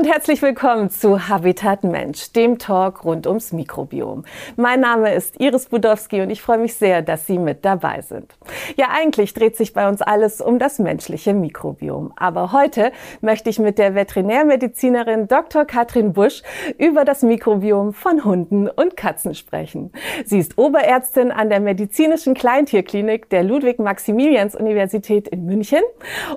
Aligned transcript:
und 0.00 0.06
herzlich 0.06 0.40
willkommen 0.40 0.88
zu 0.88 1.28
Habitat 1.28 1.84
Mensch, 1.84 2.32
dem 2.32 2.56
Talk 2.58 3.04
rund 3.04 3.26
ums 3.26 3.52
Mikrobiom. 3.52 4.24
Mein 4.56 4.80
Name 4.80 5.12
ist 5.12 5.38
Iris 5.38 5.66
Budowski 5.66 6.22
und 6.22 6.30
ich 6.30 6.40
freue 6.40 6.56
mich 6.56 6.72
sehr, 6.72 7.02
dass 7.02 7.26
Sie 7.26 7.38
mit 7.38 7.66
dabei 7.66 8.00
sind. 8.00 8.34
Ja, 8.76 8.86
eigentlich 8.94 9.34
dreht 9.34 9.58
sich 9.58 9.74
bei 9.74 9.86
uns 9.86 10.00
alles 10.00 10.40
um 10.40 10.58
das 10.58 10.78
menschliche 10.78 11.34
Mikrobiom. 11.34 12.14
Aber 12.16 12.52
heute 12.52 12.92
möchte 13.20 13.50
ich 13.50 13.58
mit 13.58 13.76
der 13.76 13.94
Veterinärmedizinerin 13.94 15.28
Dr. 15.28 15.66
Katrin 15.66 16.14
Busch 16.14 16.40
über 16.78 17.04
das 17.04 17.20
Mikrobiom 17.20 17.92
von 17.92 18.24
Hunden 18.24 18.70
und 18.70 18.96
Katzen 18.96 19.34
sprechen. 19.34 19.92
Sie 20.24 20.38
ist 20.38 20.56
Oberärztin 20.56 21.30
an 21.30 21.50
der 21.50 21.60
medizinischen 21.60 22.32
Kleintierklinik 22.32 23.28
der 23.28 23.42
Ludwig-Maximilians-Universität 23.42 25.28
in 25.28 25.44
München 25.44 25.82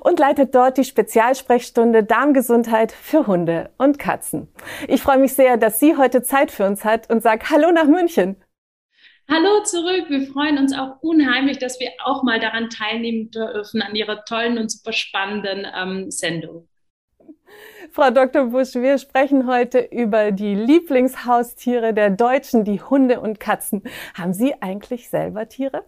und 0.02 0.20
leitet 0.20 0.54
dort 0.54 0.78
die 0.78 0.84
Spezialsprechstunde 0.84 2.04
Darmgesundheit 2.04 2.92
für 2.92 3.26
Hunde 3.26 3.53
und 3.78 4.00
Katzen. 4.00 4.48
Ich 4.88 5.02
freue 5.02 5.18
mich 5.18 5.34
sehr, 5.34 5.58
dass 5.58 5.80
sie 5.80 5.98
heute 5.98 6.24
Zeit 6.24 6.52
für 6.52 6.66
uns 6.66 6.84
hat 6.84 7.10
und 7.10 7.22
sage 7.22 7.50
Hallo 7.50 7.72
nach 7.72 7.86
München. 7.86 8.38
Hallo 9.30 9.64
zurück. 9.64 10.06
Wir 10.10 10.28
freuen 10.28 10.58
uns 10.58 10.74
auch 10.74 11.02
unheimlich, 11.02 11.58
dass 11.58 11.80
wir 11.80 11.90
auch 12.04 12.24
mal 12.24 12.40
daran 12.40 12.70
teilnehmen 12.70 13.32
dürfen, 13.32 13.82
an 13.82 13.96
Ihrer 13.96 14.26
tollen 14.26 14.58
und 14.58 14.70
super 14.70 14.92
spannenden 14.92 15.66
ähm, 15.76 16.12
Sendung. 16.12 16.68
Frau 17.92 18.10
Dr. 18.10 18.46
Busch, 18.46 18.74
wir 18.74 18.98
sprechen 18.98 19.48
heute 19.48 19.80
über 19.80 20.32
die 20.32 20.56
Lieblingshaustiere 20.56 21.94
der 21.94 22.10
Deutschen, 22.10 22.66
die 22.66 22.82
Hunde 22.82 23.22
und 23.22 23.40
Katzen. 23.40 23.84
Haben 24.16 24.34
Sie 24.34 24.62
eigentlich 24.62 25.10
selber 25.10 25.48
Tiere? 25.48 25.86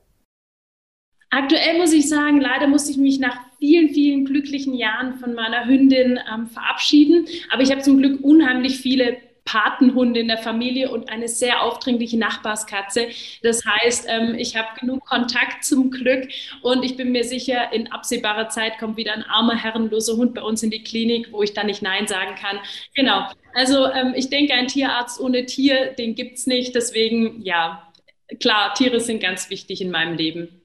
Aktuell 1.35 1.77
muss 1.77 1.91
ich 1.91 2.07
sagen, 2.07 2.39
leider 2.39 2.65
musste 2.65 2.91
ich 2.91 2.97
mich 2.97 3.19
nach 3.19 3.37
vielen, 3.59 3.89
vielen 3.89 4.23
glücklichen 4.23 4.73
Jahren 4.73 5.15
von 5.15 5.33
meiner 5.33 5.65
Hündin 5.65 6.17
ähm, 6.33 6.47
verabschieden. 6.47 7.27
Aber 7.51 7.61
ich 7.61 7.71
habe 7.71 7.81
zum 7.81 7.97
Glück 7.97 8.23
unheimlich 8.23 8.79
viele 8.79 9.17
Patenhunde 9.43 10.21
in 10.21 10.29
der 10.29 10.37
Familie 10.37 10.91
und 10.91 11.09
eine 11.09 11.27
sehr 11.27 11.61
aufdringliche 11.61 12.17
Nachbarskatze. 12.17 13.09
Das 13.43 13.65
heißt, 13.65 14.07
ähm, 14.07 14.35
ich 14.35 14.55
habe 14.55 14.79
genug 14.79 15.05
Kontakt 15.05 15.65
zum 15.65 15.91
Glück 15.91 16.29
und 16.61 16.85
ich 16.85 16.95
bin 16.95 17.11
mir 17.11 17.25
sicher, 17.25 17.73
in 17.73 17.91
absehbarer 17.91 18.47
Zeit 18.47 18.77
kommt 18.77 18.95
wieder 18.95 19.11
ein 19.11 19.23
armer, 19.23 19.57
herrenloser 19.57 20.15
Hund 20.15 20.35
bei 20.35 20.41
uns 20.41 20.63
in 20.63 20.71
die 20.71 20.83
Klinik, 20.83 21.33
wo 21.33 21.43
ich 21.43 21.53
dann 21.53 21.65
nicht 21.65 21.81
Nein 21.81 22.07
sagen 22.07 22.35
kann. 22.35 22.59
Genau. 22.95 23.27
Also 23.53 23.87
ähm, 23.91 24.13
ich 24.15 24.29
denke, 24.29 24.53
ein 24.53 24.67
Tierarzt 24.67 25.19
ohne 25.19 25.45
Tier, 25.45 25.93
den 25.97 26.15
gibt 26.15 26.37
es 26.37 26.47
nicht. 26.47 26.73
Deswegen, 26.75 27.41
ja, 27.41 27.91
klar, 28.39 28.73
Tiere 28.73 29.01
sind 29.01 29.21
ganz 29.21 29.49
wichtig 29.49 29.81
in 29.81 29.91
meinem 29.91 30.15
Leben. 30.15 30.61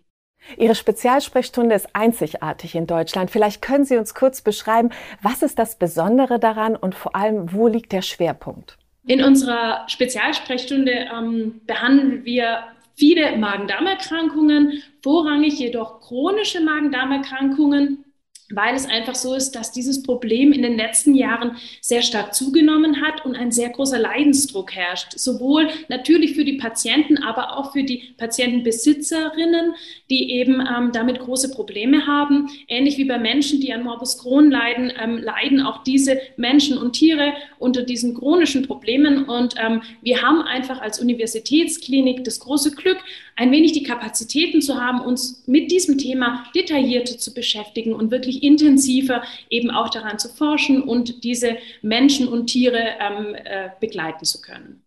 Ihre 0.56 0.74
Spezialsprechstunde 0.74 1.74
ist 1.74 1.94
einzigartig 1.94 2.74
in 2.74 2.86
Deutschland. 2.86 3.30
Vielleicht 3.30 3.62
können 3.62 3.84
Sie 3.84 3.96
uns 3.96 4.14
kurz 4.14 4.40
beschreiben, 4.42 4.90
was 5.22 5.42
ist 5.42 5.58
das 5.58 5.76
Besondere 5.76 6.38
daran 6.38 6.76
und 6.76 6.94
vor 6.94 7.14
allem, 7.14 7.52
wo 7.52 7.68
liegt 7.68 7.92
der 7.92 8.02
Schwerpunkt? 8.02 8.76
In 9.06 9.22
unserer 9.24 9.88
Spezialsprechstunde 9.88 11.08
ähm, 11.12 11.60
behandeln 11.66 12.24
wir 12.24 12.64
viele 12.96 13.36
Magen-Darm-Erkrankungen, 13.36 14.82
vorrangig 15.02 15.58
jedoch 15.58 16.00
chronische 16.00 16.60
Magen-Darm-Erkrankungen 16.60 18.04
weil 18.50 18.74
es 18.74 18.86
einfach 18.86 19.14
so 19.14 19.34
ist, 19.34 19.52
dass 19.52 19.72
dieses 19.72 20.02
Problem 20.02 20.52
in 20.52 20.62
den 20.62 20.76
letzten 20.76 21.14
Jahren 21.14 21.56
sehr 21.80 22.02
stark 22.02 22.34
zugenommen 22.34 23.00
hat 23.00 23.24
und 23.24 23.36
ein 23.36 23.52
sehr 23.52 23.70
großer 23.70 23.98
Leidensdruck 23.98 24.74
herrscht. 24.74 25.18
Sowohl 25.18 25.68
natürlich 25.88 26.34
für 26.34 26.44
die 26.44 26.54
Patienten, 26.54 27.18
aber 27.18 27.56
auch 27.56 27.72
für 27.72 27.84
die 27.84 28.14
Patientenbesitzerinnen, 28.16 29.74
die 30.10 30.32
eben 30.32 30.60
ähm, 30.60 30.90
damit 30.92 31.20
große 31.20 31.52
Probleme 31.52 32.06
haben. 32.06 32.48
Ähnlich 32.68 32.98
wie 32.98 33.04
bei 33.04 33.18
Menschen, 33.18 33.60
die 33.60 33.72
an 33.72 33.84
Morbus 33.84 34.18
Crohn 34.18 34.50
leiden, 34.50 34.92
ähm, 35.00 35.18
leiden 35.18 35.60
auch 35.60 35.84
diese 35.84 36.20
Menschen 36.36 36.76
und 36.76 36.92
Tiere 36.92 37.32
unter 37.58 37.82
diesen 37.82 38.14
chronischen 38.14 38.66
Problemen. 38.66 39.24
Und 39.24 39.54
ähm, 39.58 39.82
wir 40.02 40.22
haben 40.22 40.42
einfach 40.42 40.80
als 40.80 41.00
Universitätsklinik 41.00 42.24
das 42.24 42.40
große 42.40 42.72
Glück, 42.72 42.98
ein 43.36 43.52
wenig 43.52 43.72
die 43.72 43.84
Kapazitäten 43.84 44.60
zu 44.60 44.80
haben, 44.80 45.00
uns 45.00 45.44
mit 45.46 45.70
diesem 45.70 45.96
Thema 45.96 46.44
detaillierter 46.54 47.16
zu 47.16 47.32
beschäftigen 47.32 47.94
und 47.94 48.10
wirklich 48.10 48.39
intensiver 48.42 49.22
eben 49.48 49.70
auch 49.70 49.88
daran 49.88 50.18
zu 50.18 50.28
forschen 50.28 50.82
und 50.82 51.24
diese 51.24 51.56
Menschen 51.82 52.28
und 52.28 52.46
Tiere 52.46 52.80
ähm, 53.00 53.34
äh, 53.34 53.70
begleiten 53.80 54.24
zu 54.24 54.40
können. 54.40 54.82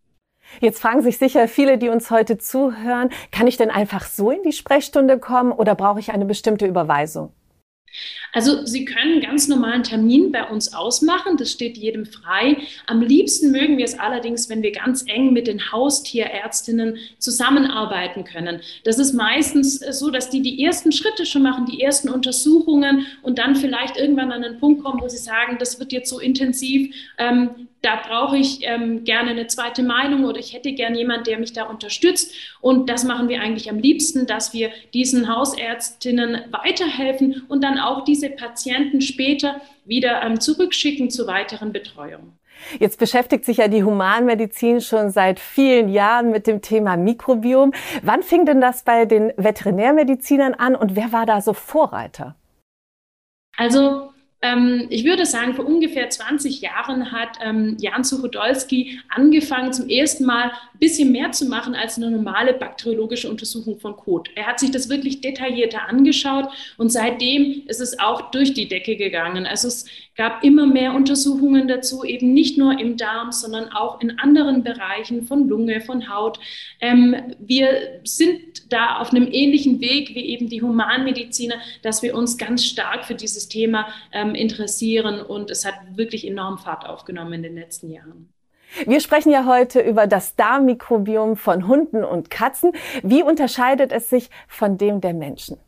Jetzt 0.60 0.80
fragen 0.80 1.02
sich 1.02 1.18
sicher 1.18 1.48
viele, 1.48 1.78
die 1.78 1.88
uns 1.88 2.10
heute 2.10 2.38
zuhören, 2.38 3.10
kann 3.32 3.46
ich 3.46 3.56
denn 3.56 3.70
einfach 3.70 4.04
so 4.04 4.30
in 4.30 4.42
die 4.42 4.52
Sprechstunde 4.52 5.18
kommen 5.18 5.52
oder 5.52 5.74
brauche 5.74 6.00
ich 6.00 6.12
eine 6.12 6.26
bestimmte 6.26 6.66
Überweisung? 6.66 7.32
Also 8.32 8.64
Sie 8.66 8.84
können 8.84 9.20
ganz 9.20 9.48
normalen 9.48 9.82
Termin 9.82 10.32
bei 10.32 10.44
uns 10.44 10.74
ausmachen, 10.74 11.36
das 11.36 11.52
steht 11.52 11.76
jedem 11.76 12.06
frei. 12.06 12.56
Am 12.86 13.00
liebsten 13.00 13.52
mögen 13.52 13.78
wir 13.78 13.84
es 13.84 13.98
allerdings, 13.98 14.48
wenn 14.48 14.62
wir 14.62 14.72
ganz 14.72 15.04
eng 15.06 15.32
mit 15.32 15.46
den 15.46 15.72
Haustierärztinnen 15.72 16.98
zusammenarbeiten 17.18 18.24
können. 18.24 18.60
Das 18.84 18.98
ist 18.98 19.12
meistens 19.12 19.78
so, 19.78 20.10
dass 20.10 20.30
die 20.30 20.42
die 20.42 20.64
ersten 20.64 20.92
Schritte 20.92 21.26
schon 21.26 21.42
machen, 21.42 21.66
die 21.66 21.80
ersten 21.80 22.08
Untersuchungen 22.08 23.06
und 23.22 23.38
dann 23.38 23.54
vielleicht 23.56 23.96
irgendwann 23.96 24.32
an 24.32 24.44
einen 24.44 24.58
Punkt 24.58 24.82
kommen, 24.82 25.00
wo 25.00 25.08
sie 25.08 25.18
sagen, 25.18 25.56
das 25.58 25.78
wird 25.78 25.92
jetzt 25.92 26.10
so 26.10 26.18
intensiv, 26.18 26.94
ähm, 27.18 27.68
da 27.84 27.96
brauche 27.96 28.38
ich 28.38 28.60
ähm, 28.62 29.04
gerne 29.04 29.30
eine 29.30 29.46
zweite 29.46 29.82
Meinung 29.82 30.24
oder 30.24 30.38
ich 30.38 30.54
hätte 30.54 30.72
gern 30.72 30.94
jemand, 30.94 31.26
der 31.26 31.38
mich 31.38 31.52
da 31.52 31.64
unterstützt. 31.64 32.34
Und 32.62 32.88
das 32.88 33.04
machen 33.04 33.28
wir 33.28 33.42
eigentlich 33.42 33.68
am 33.68 33.78
liebsten, 33.78 34.26
dass 34.26 34.54
wir 34.54 34.70
diesen 34.94 35.28
Hausärztinnen 35.28 36.44
weiterhelfen 36.50 37.42
und 37.48 37.62
dann 37.62 37.78
auch 37.78 38.04
diese 38.04 38.30
Patienten 38.30 39.02
später 39.02 39.60
wieder 39.84 40.22
ähm, 40.22 40.40
zurückschicken 40.40 41.10
zur 41.10 41.26
weiteren 41.26 41.72
Betreuung. 41.72 42.38
Jetzt 42.78 42.98
beschäftigt 42.98 43.44
sich 43.44 43.58
ja 43.58 43.68
die 43.68 43.84
Humanmedizin 43.84 44.80
schon 44.80 45.10
seit 45.10 45.38
vielen 45.38 45.90
Jahren 45.90 46.30
mit 46.30 46.46
dem 46.46 46.62
Thema 46.62 46.96
Mikrobiom. 46.96 47.72
Wann 48.02 48.22
fing 48.22 48.46
denn 48.46 48.62
das 48.62 48.84
bei 48.84 49.04
den 49.04 49.32
Veterinärmedizinern 49.36 50.54
an 50.54 50.74
und 50.74 50.96
wer 50.96 51.12
war 51.12 51.26
da 51.26 51.42
so 51.42 51.52
Vorreiter? 51.52 52.36
Also 53.58 54.13
ich 54.90 55.04
würde 55.04 55.24
sagen, 55.26 55.54
vor 55.54 55.66
ungefähr 55.66 56.10
20 56.10 56.60
Jahren 56.60 57.12
hat 57.12 57.38
ähm, 57.42 57.76
Jan 57.80 58.04
Suchodolski 58.04 59.00
angefangen, 59.08 59.72
zum 59.72 59.88
ersten 59.88 60.24
Mal 60.24 60.50
ein 60.50 60.78
bisschen 60.78 61.12
mehr 61.12 61.32
zu 61.32 61.46
machen 61.46 61.74
als 61.74 61.96
eine 61.96 62.10
normale 62.10 62.52
bakteriologische 62.52 63.30
Untersuchung 63.30 63.78
von 63.78 63.96
Kot. 63.96 64.28
Er 64.34 64.46
hat 64.46 64.60
sich 64.60 64.70
das 64.70 64.88
wirklich 64.88 65.20
detaillierter 65.20 65.88
angeschaut 65.88 66.48
und 66.76 66.90
seitdem 66.90 67.62
ist 67.66 67.80
es 67.80 67.98
auch 67.98 68.30
durch 68.32 68.52
die 68.52 68.68
Decke 68.68 68.96
gegangen. 68.96 69.46
Also 69.46 69.68
es 69.68 69.86
gab 70.16 70.44
immer 70.44 70.66
mehr 70.66 70.94
Untersuchungen 70.94 71.68
dazu, 71.68 72.04
eben 72.04 72.32
nicht 72.32 72.56
nur 72.56 72.78
im 72.78 72.96
Darm, 72.96 73.32
sondern 73.32 73.70
auch 73.72 74.00
in 74.00 74.18
anderen 74.18 74.62
Bereichen 74.62 75.26
von 75.26 75.48
Lunge, 75.48 75.80
von 75.80 76.08
Haut. 76.08 76.38
Ähm, 76.80 77.16
wir 77.38 78.00
sind 78.04 78.72
da 78.72 78.98
auf 78.98 79.10
einem 79.10 79.28
ähnlichen 79.30 79.80
Weg 79.80 80.14
wie 80.14 80.26
eben 80.26 80.48
die 80.48 80.62
Humanmediziner, 80.62 81.56
dass 81.82 82.02
wir 82.02 82.14
uns 82.14 82.38
ganz 82.38 82.64
stark 82.64 83.04
für 83.04 83.14
dieses 83.14 83.48
Thema 83.48 83.88
ähm, 84.12 84.34
interessieren 84.34 85.20
und 85.20 85.50
es 85.50 85.64
hat 85.64 85.74
wirklich 85.94 86.26
enorm 86.26 86.58
Fahrt 86.58 86.86
aufgenommen 86.86 87.34
in 87.34 87.42
den 87.42 87.54
letzten 87.56 87.90
Jahren. 87.90 88.28
Wir 88.86 89.00
sprechen 89.00 89.30
ja 89.30 89.46
heute 89.46 89.80
über 89.80 90.06
das 90.06 90.34
Darmmikrobiom 90.34 91.36
von 91.36 91.68
Hunden 91.68 92.02
und 92.02 92.28
Katzen. 92.30 92.72
Wie 93.02 93.22
unterscheidet 93.22 93.92
es 93.92 94.10
sich 94.10 94.30
von 94.48 94.78
dem 94.78 95.00
der 95.00 95.14
Menschen? 95.14 95.58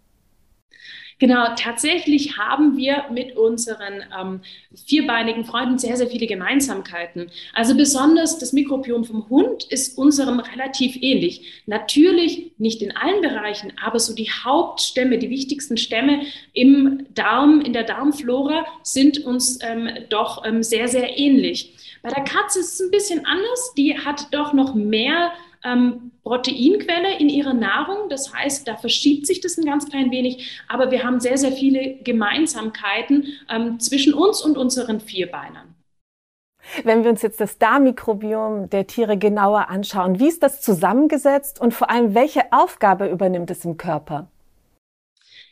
Genau, 1.18 1.46
tatsächlich 1.56 2.36
haben 2.36 2.76
wir 2.76 3.04
mit 3.10 3.38
unseren 3.38 4.04
ähm, 4.18 4.40
vierbeinigen 4.86 5.46
Freunden 5.46 5.78
sehr, 5.78 5.96
sehr 5.96 6.08
viele 6.08 6.26
Gemeinsamkeiten. 6.26 7.30
Also 7.54 7.74
besonders 7.74 8.38
das 8.38 8.52
Mikrobiom 8.52 9.04
vom 9.06 9.26
Hund 9.30 9.64
ist 9.64 9.96
unserem 9.96 10.40
relativ 10.40 10.96
ähnlich. 11.00 11.62
Natürlich 11.64 12.52
nicht 12.58 12.82
in 12.82 12.94
allen 12.94 13.22
Bereichen, 13.22 13.72
aber 13.82 13.98
so 13.98 14.14
die 14.14 14.28
Hauptstämme, 14.30 15.16
die 15.16 15.30
wichtigsten 15.30 15.78
Stämme 15.78 16.20
im 16.52 17.06
Darm, 17.14 17.62
in 17.62 17.72
der 17.72 17.84
Darmflora 17.84 18.66
sind 18.82 19.24
uns 19.24 19.58
ähm, 19.62 19.88
doch 20.10 20.44
ähm, 20.44 20.62
sehr, 20.62 20.86
sehr 20.86 21.18
ähnlich. 21.18 21.72
Bei 22.02 22.10
der 22.10 22.24
Katze 22.24 22.60
ist 22.60 22.74
es 22.74 22.80
ein 22.80 22.90
bisschen 22.90 23.24
anders. 23.24 23.72
Die 23.76 23.98
hat 23.98 24.28
doch 24.32 24.52
noch 24.52 24.74
mehr 24.74 25.32
ähm, 25.66 26.12
Proteinquelle 26.22 27.18
in 27.18 27.28
ihrer 27.28 27.54
Nahrung. 27.54 28.08
Das 28.08 28.32
heißt, 28.34 28.66
da 28.66 28.76
verschiebt 28.76 29.26
sich 29.26 29.40
das 29.40 29.58
ein 29.58 29.64
ganz 29.64 29.88
klein 29.88 30.10
wenig, 30.10 30.62
aber 30.68 30.90
wir 30.90 31.04
haben 31.04 31.20
sehr, 31.20 31.38
sehr 31.38 31.52
viele 31.52 31.96
Gemeinsamkeiten 32.02 33.26
ähm, 33.48 33.80
zwischen 33.80 34.14
uns 34.14 34.42
und 34.42 34.56
unseren 34.56 35.00
Vierbeinern. 35.00 35.74
Wenn 36.82 37.04
wir 37.04 37.10
uns 37.10 37.22
jetzt 37.22 37.40
das 37.40 37.58
Darmmikrobiom 37.58 38.70
der 38.70 38.86
Tiere 38.86 39.16
genauer 39.16 39.68
anschauen, 39.68 40.18
wie 40.18 40.28
ist 40.28 40.42
das 40.42 40.60
zusammengesetzt 40.60 41.60
und 41.60 41.74
vor 41.74 41.90
allem, 41.90 42.14
welche 42.14 42.52
Aufgabe 42.52 43.06
übernimmt 43.06 43.50
es 43.50 43.64
im 43.64 43.76
Körper? 43.76 44.28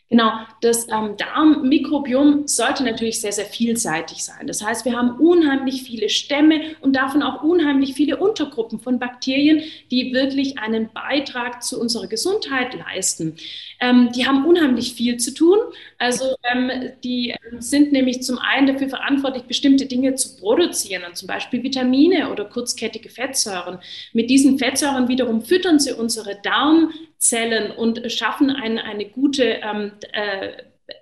Genau, 0.07 0.33
das 0.61 0.87
ähm, 0.87 1.17
Darmmikrobiom 1.17 2.47
sollte 2.47 2.83
natürlich 2.83 3.19
sehr, 3.21 3.31
sehr 3.31 3.45
vielseitig 3.45 4.23
sein. 4.23 4.45
Das 4.45 4.63
heißt, 4.63 4.85
wir 4.85 4.95
haben 4.95 5.17
unheimlich 5.19 5.81
viele 5.81 6.09
Stämme 6.09 6.75
und 6.81 6.95
davon 6.95 7.23
auch 7.23 7.41
unheimlich 7.41 7.95
viele 7.95 8.17
Untergruppen 8.17 8.79
von 8.79 8.99
Bakterien, 8.99 9.63
die 9.89 10.13
wirklich 10.13 10.59
einen 10.59 10.91
Beitrag 10.93 11.63
zu 11.63 11.81
unserer 11.81 12.05
Gesundheit 12.05 12.75
leisten. 12.75 13.37
Ähm, 13.79 14.11
die 14.15 14.27
haben 14.27 14.45
unheimlich 14.45 14.93
viel 14.93 15.17
zu 15.17 15.33
tun. 15.33 15.57
Also 15.97 16.35
ähm, 16.53 16.69
die 17.03 17.31
ähm, 17.51 17.59
sind 17.59 17.91
nämlich 17.91 18.21
zum 18.21 18.37
einen 18.37 18.67
dafür 18.67 18.89
verantwortlich, 18.89 19.45
bestimmte 19.45 19.87
Dinge 19.87 20.13
zu 20.13 20.37
produzieren, 20.37 21.15
zum 21.15 21.27
Beispiel 21.27 21.63
Vitamine 21.63 22.31
oder 22.31 22.45
kurzkettige 22.45 23.09
Fettsäuren. 23.09 23.79
Mit 24.13 24.29
diesen 24.29 24.59
Fettsäuren 24.59 25.07
wiederum 25.07 25.41
füttern 25.41 25.79
sie 25.79 25.93
unsere 25.93 26.39
Darm 26.43 26.91
Zellen 27.27 27.71
und 27.71 28.11
schaffen 28.11 28.49
ein, 28.49 28.77
eine 28.77 29.05
gute 29.05 29.43
ähm, 29.43 29.91
äh, 30.13 30.49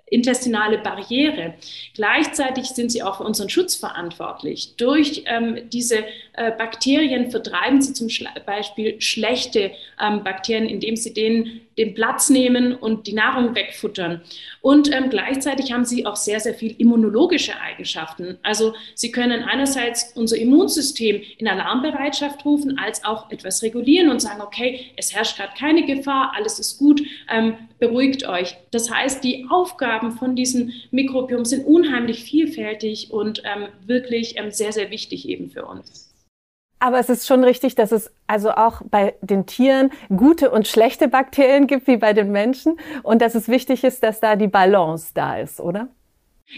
intestinale 0.06 0.78
Barriere. 0.78 1.54
Gleichzeitig 1.94 2.66
sind 2.66 2.90
sie 2.90 3.02
auch 3.02 3.18
für 3.18 3.24
unseren 3.24 3.48
Schutz 3.48 3.74
verantwortlich. 3.74 4.76
Durch 4.76 5.24
ähm, 5.26 5.68
diese 5.70 6.04
äh, 6.34 6.52
Bakterien 6.56 7.30
vertreiben 7.30 7.82
sie 7.82 7.92
zum 7.92 8.08
Schla 8.08 8.30
Beispiel 8.46 9.00
schlechte 9.00 9.72
ähm, 10.00 10.24
Bakterien, 10.24 10.68
indem 10.68 10.96
sie 10.96 11.12
denen 11.12 11.60
den 11.78 11.94
Platz 11.94 12.30
nehmen 12.30 12.74
und 12.74 13.06
die 13.06 13.12
Nahrung 13.12 13.54
wegfuttern. 13.54 14.22
Und 14.60 14.92
ähm, 14.92 15.10
gleichzeitig 15.10 15.72
haben 15.72 15.84
sie 15.84 16.06
auch 16.06 16.16
sehr, 16.16 16.40
sehr 16.40 16.54
viel 16.54 16.74
immunologische 16.78 17.60
Eigenschaften. 17.60 18.38
Also 18.42 18.74
sie 18.94 19.10
können 19.10 19.42
einerseits 19.42 20.12
unser 20.14 20.36
Immunsystem 20.36 21.22
in 21.38 21.48
Alarmbereitschaft 21.48 22.44
rufen, 22.44 22.78
als 22.78 23.04
auch 23.04 23.30
etwas 23.30 23.62
regulieren 23.62 24.10
und 24.10 24.20
sagen, 24.20 24.40
okay, 24.40 24.92
es 24.96 25.14
herrscht 25.14 25.36
gerade 25.36 25.52
keine 25.58 25.84
Gefahr, 25.84 26.32
alles 26.36 26.58
ist 26.58 26.78
gut, 26.78 27.02
ähm, 27.30 27.54
beruhigt 27.78 28.26
euch. 28.26 28.56
Das 28.70 28.90
heißt, 28.90 29.22
die 29.24 29.46
Aufgaben 29.50 30.12
von 30.12 30.36
diesem 30.36 30.72
Mikrobiom 30.90 31.44
sind 31.44 31.66
unheimlich 31.66 32.24
vielfältig 32.24 33.10
und 33.10 33.42
ähm, 33.44 33.68
wirklich 33.86 34.38
ähm, 34.38 34.50
sehr, 34.50 34.72
sehr 34.72 34.90
wichtig 34.90 35.28
eben 35.28 35.50
für 35.50 35.66
uns. 35.66 36.13
Aber 36.84 36.98
es 36.98 37.08
ist 37.08 37.26
schon 37.26 37.42
richtig, 37.44 37.76
dass 37.76 37.92
es 37.92 38.12
also 38.26 38.50
auch 38.50 38.82
bei 38.84 39.14
den 39.22 39.46
Tieren 39.46 39.90
gute 40.14 40.50
und 40.50 40.68
schlechte 40.68 41.08
Bakterien 41.08 41.66
gibt, 41.66 41.86
wie 41.86 41.96
bei 41.96 42.12
den 42.12 42.30
Menschen. 42.30 42.78
Und 43.02 43.22
dass 43.22 43.34
es 43.34 43.48
wichtig 43.48 43.84
ist, 43.84 44.02
dass 44.02 44.20
da 44.20 44.36
die 44.36 44.48
Balance 44.48 45.12
da 45.14 45.38
ist, 45.38 45.60
oder? 45.60 45.88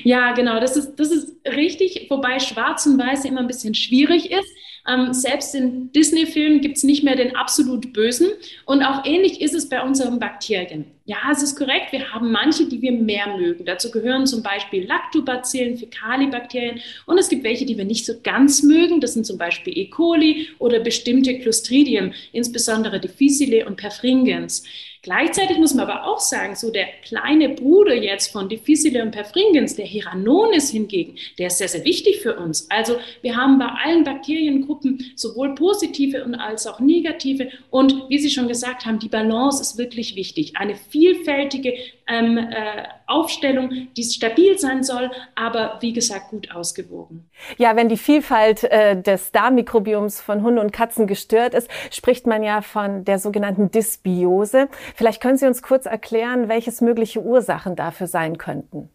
Ja, 0.03 0.33
genau, 0.33 0.59
das 0.59 0.77
ist, 0.77 0.97
das 0.97 1.13
ist 1.13 1.37
richtig, 1.47 2.09
wobei 2.11 2.41
Schwarz 2.41 2.87
und 2.87 2.99
Weiß 2.99 3.25
immer 3.25 3.39
ein 3.39 3.47
bisschen 3.47 3.75
schwierig 3.75 4.33
ist. 4.33 4.51
Ähm, 4.89 5.13
selbst 5.13 5.55
in 5.55 5.91
Disney-Filmen 5.93 6.61
gibt 6.61 6.77
es 6.77 6.85
nicht 6.85 7.03
mehr 7.03 7.17
den 7.17 7.37
absolut 7.37 7.93
Bösen. 7.93 8.29
Und 8.65 8.83
auch 8.83 9.05
ähnlich 9.05 9.41
ist 9.41 9.55
es 9.55 9.69
bei 9.69 9.83
unseren 9.83 10.19
Bakterien. 10.19 10.87
Ja, 11.05 11.19
es 11.31 11.43
ist 11.43 11.57
korrekt, 11.57 11.93
wir 11.93 12.13
haben 12.13 12.33
manche, 12.33 12.69
die 12.69 12.83
wir 12.83 12.91
mehr 12.91 13.37
mögen. 13.37 13.65
Dazu 13.65 13.93
gehören 13.93 14.27
zum 14.27 14.43
Beispiel 14.43 14.87
Lactobacillen, 14.87 15.79
Fäkalibakterien 15.79 16.81
und 17.07 17.17
es 17.17 17.29
gibt 17.29 17.45
welche, 17.45 17.65
die 17.65 17.79
wir 17.79 17.85
nicht 17.85 18.05
so 18.05 18.15
ganz 18.25 18.65
mögen. 18.65 19.01
Das 19.01 19.15
sind 19.15 19.25
zum 19.25 19.39
Beispiel 19.39 19.77
E. 19.79 19.87
coli 19.89 20.49
oder 20.59 20.81
bestimmte 20.81 21.39
Clostridien, 21.39 22.13
insbesondere 22.33 22.99
Difficile 22.99 23.67
und 23.67 23.77
Perfringens. 23.77 24.65
Gleichzeitig 25.07 25.59
muss 25.59 25.73
man 25.73 25.89
aber 25.89 26.05
auch 26.05 26.19
sagen, 26.19 26.57
so 26.57 26.73
der 26.73 26.89
kleine 27.05 27.51
Bruder 27.51 27.95
jetzt 27.95 28.33
von 28.33 28.49
Difficile 28.49 29.05
und 29.05 29.13
Perfringens, 29.13 29.77
der 29.77 29.87
Hiranonis 29.87 30.71
hingegen, 30.71 31.15
der 31.39 31.47
ist 31.47 31.59
sehr, 31.59 31.69
sehr 31.69 31.85
wichtig 31.85 32.23
für 32.23 32.35
uns. 32.35 32.69
Also 32.73 32.97
wir 33.23 33.37
haben 33.37 33.57
bei 33.61 33.69
allen 33.69 34.03
Bakteriengruppen 34.03 35.13
sowohl 35.15 35.55
positive 35.55 36.25
und 36.25 36.35
als 36.35 36.67
auch 36.67 36.81
negative. 36.81 37.51
Und 37.71 37.95
wie 38.09 38.19
Sie 38.19 38.31
schon 38.31 38.49
gesagt 38.49 38.85
haben, 38.85 38.99
die 38.99 39.09
Balance 39.09 39.63
ist 39.63 39.79
wirklich 39.79 40.17
wichtig. 40.17 40.57
Eine 40.57 40.75
vielfältige 40.75 41.75
ähm, 42.07 42.39
äh, 42.39 42.85
Aufstellung, 43.07 43.89
die 43.97 44.03
stabil 44.03 44.59
sein 44.59 44.83
soll, 44.83 45.11
aber 45.35 45.79
wie 45.81 45.93
gesagt 45.93 46.31
gut 46.31 46.51
ausgewogen. 46.55 47.29
Ja, 47.57 47.77
wenn 47.77 47.89
die 47.89 47.97
Vielfalt 47.97 48.65
äh, 48.65 49.01
des 49.01 49.33
Darmmikrobioms 49.33 50.21
von 50.21 50.43
Hunden 50.43 50.59
und 50.59 50.73
Katzen 50.73 51.07
gestört 51.07 51.55
ist, 51.55 51.69
spricht 51.91 52.27
man 52.27 52.43
ja 52.43 52.63
von 52.63 53.05
der 53.05 53.19
sogenannten 53.19 53.71
Dysbiose. 53.71 54.69
Vielleicht 54.95 55.21
können 55.21 55.37
Sie 55.37 55.47
uns 55.47 55.63
kurz 55.63 55.87
erklären, 55.87 56.49
welches 56.49 56.81
mögliche 56.81 57.21
Ursachen 57.21 57.77
dafür 57.77 58.07
sein 58.07 58.39
könnten. 58.39 58.91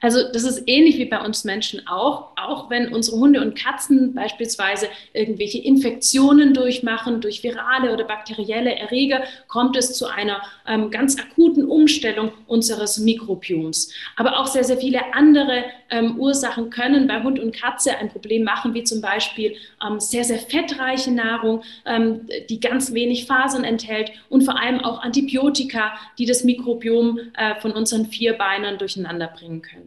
Also 0.00 0.20
das 0.32 0.44
ist 0.44 0.64
ähnlich 0.66 0.98
wie 0.98 1.04
bei 1.04 1.20
uns 1.20 1.44
Menschen 1.44 1.86
auch, 1.86 2.28
auch 2.36 2.70
wenn 2.70 2.92
unsere 2.92 3.18
Hunde 3.18 3.40
und 3.40 3.56
Katzen 3.56 4.14
beispielsweise 4.14 4.88
irgendwelche 5.12 5.58
Infektionen 5.58 6.54
durchmachen 6.54 7.20
durch 7.20 7.42
virale 7.42 7.92
oder 7.92 8.04
bakterielle 8.04 8.74
Erreger, 8.76 9.22
kommt 9.48 9.76
es 9.76 9.94
zu 9.94 10.06
einer 10.06 10.42
ähm, 10.66 10.90
ganz 10.90 11.18
akuten 11.18 11.64
Umstellung 11.64 12.32
unseres 12.46 12.98
Mikrobioms. 12.98 13.92
Aber 14.16 14.38
auch 14.38 14.46
sehr, 14.46 14.64
sehr 14.64 14.78
viele 14.78 15.14
andere 15.14 15.64
ähm, 15.90 16.18
Ursachen 16.18 16.70
können 16.70 17.06
bei 17.06 17.22
Hund 17.22 17.38
und 17.38 17.54
Katze 17.54 17.96
ein 17.96 18.08
Problem 18.08 18.44
machen, 18.44 18.74
wie 18.74 18.84
zum 18.84 19.00
Beispiel 19.00 19.56
ähm, 19.86 20.00
sehr, 20.00 20.24
sehr 20.24 20.38
fettreiche 20.38 21.12
Nahrung, 21.12 21.62
ähm, 21.86 22.28
die 22.48 22.60
ganz 22.60 22.92
wenig 22.92 23.26
Fasern 23.26 23.64
enthält 23.64 24.12
und 24.28 24.42
vor 24.42 24.60
allem 24.60 24.80
auch 24.80 25.02
Antibiotika, 25.02 25.92
die 26.18 26.26
das 26.26 26.44
Mikrobiom 26.44 27.18
äh, 27.36 27.60
von 27.60 27.72
unseren 27.72 28.06
Vierbeinern 28.06 28.78
durcheinander 28.78 29.28
bringen 29.28 29.62
können. 29.62 29.83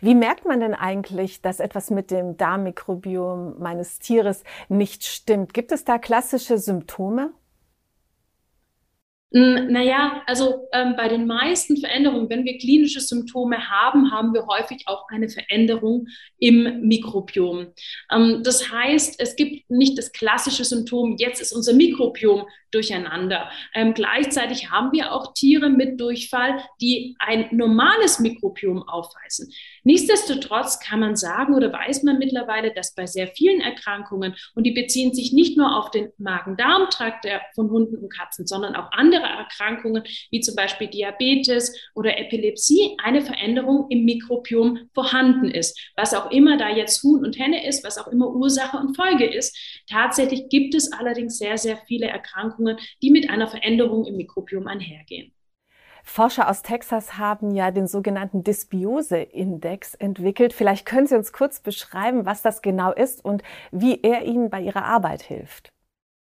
Wie 0.00 0.14
merkt 0.14 0.44
man 0.44 0.60
denn 0.60 0.74
eigentlich, 0.74 1.42
dass 1.42 1.60
etwas 1.60 1.90
mit 1.90 2.10
dem 2.10 2.36
Darmmikrobiom 2.36 3.58
meines 3.58 3.98
Tieres 3.98 4.44
nicht 4.68 5.04
stimmt? 5.04 5.54
Gibt 5.54 5.72
es 5.72 5.84
da 5.84 5.98
klassische 5.98 6.58
Symptome? 6.58 7.32
Hm, 9.34 9.66
naja, 9.72 10.22
also 10.26 10.68
ähm, 10.72 10.94
bei 10.96 11.08
den 11.08 11.26
meisten 11.26 11.76
Veränderungen, 11.76 12.30
wenn 12.30 12.44
wir 12.44 12.56
klinische 12.56 13.00
Symptome 13.00 13.68
haben, 13.68 14.12
haben 14.12 14.32
wir 14.32 14.46
häufig 14.46 14.84
auch 14.86 15.08
eine 15.08 15.28
Veränderung 15.28 16.06
im 16.38 16.86
Mikrobiom. 16.86 17.66
Ähm, 18.12 18.42
das 18.44 18.70
heißt, 18.70 19.18
es 19.18 19.34
gibt 19.34 19.68
nicht 19.68 19.98
das 19.98 20.12
klassische 20.12 20.64
Symptom, 20.64 21.16
jetzt 21.18 21.40
ist 21.40 21.52
unser 21.52 21.72
Mikrobiom 21.72 22.44
durcheinander. 22.70 23.50
Ähm, 23.74 23.92
gleichzeitig 23.92 24.70
haben 24.70 24.92
wir 24.92 25.12
auch 25.12 25.34
Tiere 25.34 25.68
mit 25.68 26.00
Durchfall, 26.00 26.60
die 26.80 27.16
ein 27.18 27.48
normales 27.50 28.20
Mikrobiom 28.20 28.84
aufweisen. 28.84 29.52
Nichtsdestotrotz 29.84 30.80
kann 30.80 31.00
man 31.00 31.14
sagen 31.14 31.54
oder 31.54 31.72
weiß 31.72 32.02
man 32.02 32.18
mittlerweile, 32.18 32.72
dass 32.72 32.94
bei 32.94 33.06
sehr 33.06 33.28
vielen 33.28 33.60
Erkrankungen, 33.60 34.34
und 34.54 34.64
die 34.64 34.72
beziehen 34.72 35.14
sich 35.14 35.32
nicht 35.32 35.56
nur 35.56 35.78
auf 35.78 35.90
den 35.90 36.10
Magen-Darm-Trakt 36.18 37.26
von 37.54 37.70
Hunden 37.70 37.96
und 37.96 38.12
Katzen, 38.12 38.46
sondern 38.46 38.74
auch 38.74 38.90
andere 38.92 39.24
Erkrankungen, 39.24 40.02
wie 40.30 40.40
zum 40.40 40.56
Beispiel 40.56 40.88
Diabetes 40.88 41.78
oder 41.94 42.18
Epilepsie, 42.18 42.96
eine 43.02 43.20
Veränderung 43.20 43.86
im 43.90 44.04
Mikrobiom 44.04 44.90
vorhanden 44.94 45.50
ist. 45.50 45.78
Was 45.96 46.14
auch 46.14 46.30
immer 46.30 46.56
da 46.56 46.70
jetzt 46.70 47.02
Huhn 47.02 47.24
und 47.24 47.38
Henne 47.38 47.66
ist, 47.66 47.84
was 47.84 47.98
auch 47.98 48.08
immer 48.08 48.28
Ursache 48.28 48.78
und 48.78 48.96
Folge 48.96 49.26
ist. 49.26 49.56
Tatsächlich 49.88 50.48
gibt 50.48 50.74
es 50.74 50.92
allerdings 50.92 51.38
sehr, 51.38 51.58
sehr 51.58 51.76
viele 51.86 52.06
Erkrankungen, 52.06 52.78
die 53.02 53.10
mit 53.10 53.28
einer 53.28 53.48
Veränderung 53.48 54.06
im 54.06 54.16
Mikrobiom 54.16 54.66
einhergehen. 54.66 55.32
Forscher 56.04 56.50
aus 56.50 56.62
Texas 56.62 57.18
haben 57.18 57.54
ja 57.54 57.70
den 57.70 57.88
sogenannten 57.88 58.44
Dysbiose-Index 58.44 59.94
entwickelt. 59.94 60.52
Vielleicht 60.52 60.84
können 60.84 61.06
Sie 61.06 61.16
uns 61.16 61.32
kurz 61.32 61.60
beschreiben, 61.60 62.26
was 62.26 62.42
das 62.42 62.60
genau 62.62 62.92
ist 62.92 63.24
und 63.24 63.42
wie 63.72 64.00
er 64.02 64.24
Ihnen 64.24 64.50
bei 64.50 64.60
Ihrer 64.60 64.84
Arbeit 64.84 65.22
hilft. 65.22 65.70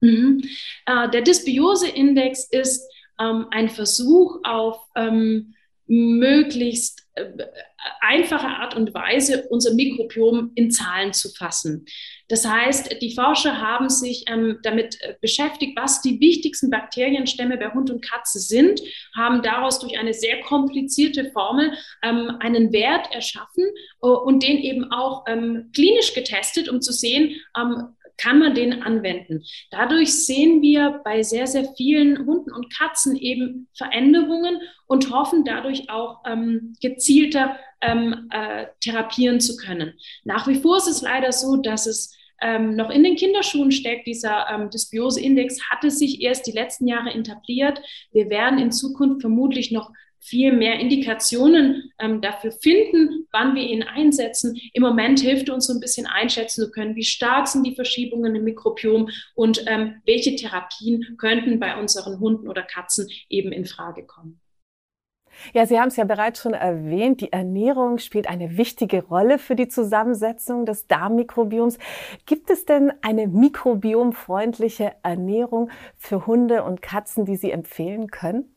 Mhm. 0.00 0.42
Äh, 0.84 1.08
der 1.10 1.22
Dysbiose-Index 1.22 2.48
ist 2.50 2.90
ähm, 3.20 3.46
ein 3.50 3.68
Versuch 3.68 4.40
auf 4.42 4.80
ähm, 4.96 5.54
möglichst 5.86 7.07
einfache 8.00 8.46
Art 8.46 8.74
und 8.74 8.94
Weise 8.94 9.46
unser 9.50 9.74
Mikrobiom 9.74 10.52
in 10.54 10.70
Zahlen 10.70 11.12
zu 11.12 11.30
fassen. 11.30 11.86
Das 12.28 12.46
heißt, 12.46 13.00
die 13.00 13.14
Forscher 13.14 13.60
haben 13.60 13.88
sich 13.88 14.24
ähm, 14.28 14.58
damit 14.62 15.00
äh, 15.00 15.14
beschäftigt, 15.20 15.76
was 15.76 16.02
die 16.02 16.20
wichtigsten 16.20 16.68
Bakterienstämme 16.68 17.56
bei 17.56 17.72
Hund 17.72 17.90
und 17.90 18.04
Katze 18.04 18.38
sind, 18.38 18.82
haben 19.16 19.42
daraus 19.42 19.78
durch 19.78 19.98
eine 19.98 20.12
sehr 20.12 20.40
komplizierte 20.42 21.30
Formel 21.32 21.72
ähm, 22.02 22.36
einen 22.40 22.72
Wert 22.72 23.10
erschaffen 23.12 23.64
äh, 24.02 24.06
und 24.06 24.42
den 24.42 24.58
eben 24.58 24.92
auch 24.92 25.24
ähm, 25.26 25.70
klinisch 25.74 26.12
getestet, 26.12 26.68
um 26.68 26.82
zu 26.82 26.92
sehen, 26.92 27.40
ähm, 27.56 27.96
kann 28.18 28.38
man 28.38 28.54
den 28.54 28.82
anwenden. 28.82 29.44
Dadurch 29.70 30.12
sehen 30.12 30.60
wir 30.60 31.00
bei 31.04 31.22
sehr, 31.22 31.46
sehr 31.46 31.72
vielen 31.76 32.26
Hunden 32.26 32.52
und 32.52 32.76
Katzen 32.76 33.16
eben 33.16 33.68
Veränderungen 33.76 34.60
und 34.86 35.10
hoffen 35.10 35.44
dadurch 35.44 35.88
auch 35.88 36.20
ähm, 36.26 36.74
gezielter 36.80 37.56
ähm, 37.80 38.28
äh, 38.30 38.66
therapieren 38.80 39.40
zu 39.40 39.56
können. 39.56 39.94
Nach 40.24 40.46
wie 40.48 40.56
vor 40.56 40.76
ist 40.76 40.88
es 40.88 41.02
leider 41.02 41.32
so, 41.32 41.56
dass 41.56 41.86
es 41.86 42.16
ähm, 42.40 42.76
noch 42.76 42.90
in 42.90 43.02
den 43.02 43.16
Kinderschuhen 43.16 43.72
steckt. 43.72 44.06
Dieser 44.06 44.46
ähm, 44.50 44.70
Dysbiose-Index 44.70 45.70
hatte 45.70 45.90
sich 45.90 46.22
erst 46.22 46.46
die 46.46 46.52
letzten 46.52 46.86
Jahre 46.86 47.14
etabliert. 47.14 47.80
Wir 48.12 48.30
werden 48.30 48.58
in 48.58 48.72
Zukunft 48.72 49.20
vermutlich 49.20 49.70
noch 49.72 49.90
viel 50.28 50.52
mehr 50.52 50.78
Indikationen 50.78 51.92
ähm, 51.98 52.20
dafür 52.20 52.52
finden, 52.52 53.26
wann 53.32 53.54
wir 53.54 53.62
ihn 53.62 53.82
einsetzen. 53.82 54.58
Im 54.72 54.82
Moment 54.82 55.20
hilft 55.20 55.50
uns 55.50 55.66
so 55.66 55.72
ein 55.72 55.80
bisschen 55.80 56.06
einschätzen 56.06 56.64
zu 56.64 56.70
können, 56.70 56.96
wie 56.96 57.04
stark 57.04 57.48
sind 57.48 57.66
die 57.66 57.74
Verschiebungen 57.74 58.34
im 58.34 58.44
Mikrobiom 58.44 59.08
und 59.34 59.64
ähm, 59.66 60.02
welche 60.04 60.36
Therapien 60.36 61.16
könnten 61.18 61.58
bei 61.58 61.78
unseren 61.78 62.20
Hunden 62.20 62.48
oder 62.48 62.62
Katzen 62.62 63.08
eben 63.28 63.52
in 63.52 63.64
Frage 63.64 64.04
kommen. 64.04 64.40
Ja, 65.54 65.66
Sie 65.66 65.78
haben 65.78 65.88
es 65.88 65.96
ja 65.96 66.04
bereits 66.04 66.40
schon 66.40 66.54
erwähnt, 66.54 67.20
die 67.20 67.32
Ernährung 67.32 67.98
spielt 67.98 68.28
eine 68.28 68.56
wichtige 68.56 69.04
Rolle 69.04 69.38
für 69.38 69.54
die 69.54 69.68
Zusammensetzung 69.68 70.66
des 70.66 70.86
Darmmikrobioms. 70.86 71.78
Gibt 72.26 72.50
es 72.50 72.64
denn 72.64 72.92
eine 73.02 73.28
mikrobiomfreundliche 73.28 74.92
Ernährung 75.02 75.70
für 75.96 76.26
Hunde 76.26 76.64
und 76.64 76.82
Katzen, 76.82 77.24
die 77.24 77.36
Sie 77.36 77.50
empfehlen 77.50 78.08
können? 78.08 78.54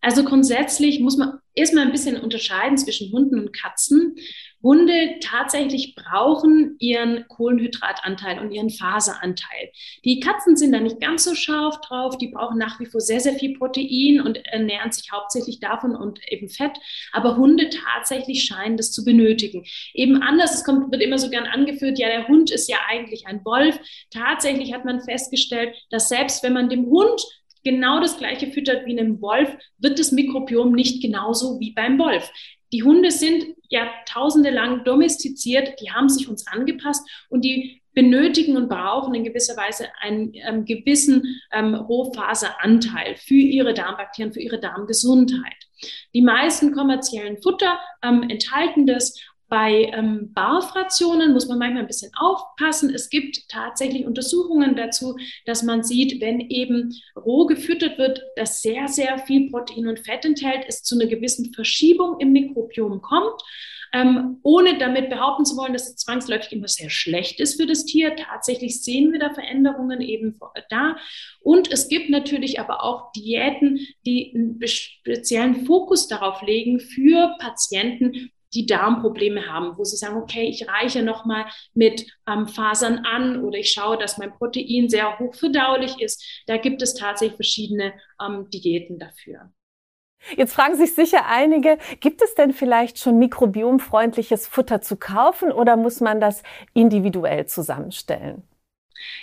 Also 0.00 0.24
grundsätzlich 0.24 1.00
muss 1.00 1.16
man 1.16 1.38
erstmal 1.54 1.84
ein 1.84 1.92
bisschen 1.92 2.16
unterscheiden 2.16 2.78
zwischen 2.78 3.12
Hunden 3.12 3.38
und 3.38 3.52
Katzen. 3.52 4.16
Hunde 4.62 5.18
tatsächlich 5.20 5.94
brauchen 5.94 6.76
ihren 6.78 7.26
Kohlenhydratanteil 7.28 8.38
und 8.38 8.52
ihren 8.52 8.68
Faseranteil. 8.68 9.70
Die 10.04 10.20
Katzen 10.20 10.56
sind 10.56 10.72
da 10.72 10.80
nicht 10.80 11.00
ganz 11.00 11.24
so 11.24 11.34
scharf 11.34 11.80
drauf. 11.80 12.18
Die 12.18 12.28
brauchen 12.28 12.58
nach 12.58 12.78
wie 12.78 12.86
vor 12.86 13.00
sehr, 13.00 13.20
sehr 13.20 13.34
viel 13.34 13.56
Protein 13.56 14.20
und 14.20 14.36
ernähren 14.46 14.92
sich 14.92 15.10
hauptsächlich 15.12 15.60
davon 15.60 15.96
und 15.96 16.20
eben 16.30 16.48
Fett. 16.48 16.78
Aber 17.12 17.36
Hunde 17.36 17.70
tatsächlich 17.70 18.44
scheinen 18.44 18.76
das 18.76 18.92
zu 18.92 19.04
benötigen. 19.04 19.64
Eben 19.94 20.22
anders, 20.22 20.54
es 20.54 20.64
kommt, 20.64 20.92
wird 20.92 21.02
immer 21.02 21.18
so 21.18 21.30
gern 21.30 21.46
angeführt, 21.46 21.98
ja, 21.98 22.08
der 22.08 22.28
Hund 22.28 22.50
ist 22.50 22.68
ja 22.68 22.78
eigentlich 22.88 23.26
ein 23.26 23.44
Wolf. 23.44 23.78
Tatsächlich 24.10 24.74
hat 24.74 24.84
man 24.84 25.00
festgestellt, 25.00 25.74
dass 25.90 26.08
selbst 26.08 26.42
wenn 26.42 26.52
man 26.52 26.68
dem 26.68 26.86
Hund 26.86 27.22
genau 27.64 28.00
das 28.00 28.18
gleiche 28.18 28.50
füttert 28.50 28.86
wie 28.86 28.98
einem 28.98 29.20
Wolf, 29.20 29.50
wird 29.78 29.98
das 29.98 30.12
Mikrobiom 30.12 30.72
nicht 30.72 31.02
genauso 31.02 31.58
wie 31.60 31.72
beim 31.72 31.98
Wolf. 31.98 32.30
Die 32.72 32.82
Hunde 32.82 33.10
sind 33.10 33.44
Jahrtausende 33.68 34.50
lang 34.50 34.84
domestiziert, 34.84 35.80
die 35.80 35.90
haben 35.90 36.08
sich 36.08 36.28
uns 36.28 36.46
angepasst 36.46 37.08
und 37.28 37.44
die 37.44 37.80
benötigen 37.92 38.56
und 38.56 38.68
brauchen 38.68 39.14
in 39.14 39.24
gewisser 39.24 39.56
Weise 39.56 39.88
einen 40.00 40.32
ähm, 40.34 40.64
gewissen 40.64 41.40
ähm, 41.52 41.74
Rohfaseranteil 41.74 43.16
für 43.16 43.34
ihre 43.34 43.74
Darmbakterien, 43.74 44.32
für 44.32 44.40
ihre 44.40 44.60
Darmgesundheit. 44.60 45.56
Die 46.14 46.22
meisten 46.22 46.72
kommerziellen 46.72 47.42
Futter 47.42 47.80
ähm, 48.02 48.22
enthalten 48.28 48.86
das 48.86 49.18
bei 49.50 49.90
ähm, 49.92 50.32
Barfrationen 50.32 51.32
muss 51.32 51.48
man 51.48 51.58
manchmal 51.58 51.82
ein 51.82 51.88
bisschen 51.88 52.12
aufpassen. 52.16 52.94
Es 52.94 53.10
gibt 53.10 53.48
tatsächlich 53.48 54.06
Untersuchungen 54.06 54.76
dazu, 54.76 55.16
dass 55.44 55.64
man 55.64 55.82
sieht, 55.82 56.20
wenn 56.20 56.40
eben 56.40 56.94
roh 57.16 57.46
gefüttert 57.46 57.98
wird, 57.98 58.22
das 58.36 58.62
sehr, 58.62 58.86
sehr 58.86 59.18
viel 59.18 59.50
Protein 59.50 59.88
und 59.88 59.98
Fett 59.98 60.24
enthält, 60.24 60.64
es 60.68 60.84
zu 60.84 60.94
einer 60.94 61.10
gewissen 61.10 61.52
Verschiebung 61.52 62.20
im 62.20 62.32
Mikrobiom 62.32 63.02
kommt. 63.02 63.42
Ähm, 63.92 64.38
ohne 64.44 64.78
damit 64.78 65.10
behaupten 65.10 65.44
zu 65.44 65.56
wollen, 65.56 65.72
dass 65.72 65.88
es 65.88 65.96
zwangsläufig 65.96 66.52
immer 66.52 66.68
sehr 66.68 66.90
schlecht 66.90 67.40
ist 67.40 67.60
für 67.60 67.66
das 67.66 67.84
Tier. 67.84 68.14
Tatsächlich 68.14 68.84
sehen 68.84 69.10
wir 69.10 69.18
da 69.18 69.34
Veränderungen 69.34 70.00
eben 70.00 70.38
da. 70.68 70.96
Und 71.40 71.72
es 71.72 71.88
gibt 71.88 72.08
natürlich 72.08 72.60
aber 72.60 72.84
auch 72.84 73.10
Diäten, 73.10 73.80
die 74.06 74.32
einen 74.32 74.64
speziellen 74.68 75.66
Fokus 75.66 76.06
darauf 76.06 76.40
legen 76.42 76.78
für 76.78 77.34
Patienten, 77.40 78.30
die 78.54 78.66
Darmprobleme 78.66 79.46
haben, 79.46 79.76
wo 79.78 79.84
sie 79.84 79.96
sagen, 79.96 80.16
okay, 80.16 80.48
ich 80.48 80.68
reiche 80.68 81.02
nochmal 81.02 81.46
mit 81.74 82.06
ähm, 82.26 82.48
Fasern 82.48 83.04
an 83.04 83.44
oder 83.44 83.58
ich 83.58 83.72
schaue, 83.72 83.98
dass 83.98 84.18
mein 84.18 84.32
Protein 84.32 84.88
sehr 84.88 85.18
hoch 85.18 85.34
verdaulich 85.34 86.00
ist. 86.00 86.24
Da 86.46 86.56
gibt 86.56 86.82
es 86.82 86.94
tatsächlich 86.94 87.36
verschiedene 87.36 87.92
ähm, 88.20 88.48
Diäten 88.50 88.98
dafür. 88.98 89.50
Jetzt 90.36 90.52
fragen 90.52 90.76
sich 90.76 90.94
sicher 90.94 91.26
einige, 91.26 91.78
gibt 92.00 92.20
es 92.20 92.34
denn 92.34 92.52
vielleicht 92.52 92.98
schon 92.98 93.18
mikrobiomfreundliches 93.18 94.46
Futter 94.46 94.82
zu 94.82 94.96
kaufen 94.96 95.50
oder 95.50 95.76
muss 95.76 96.00
man 96.00 96.20
das 96.20 96.42
individuell 96.74 97.46
zusammenstellen? 97.46 98.42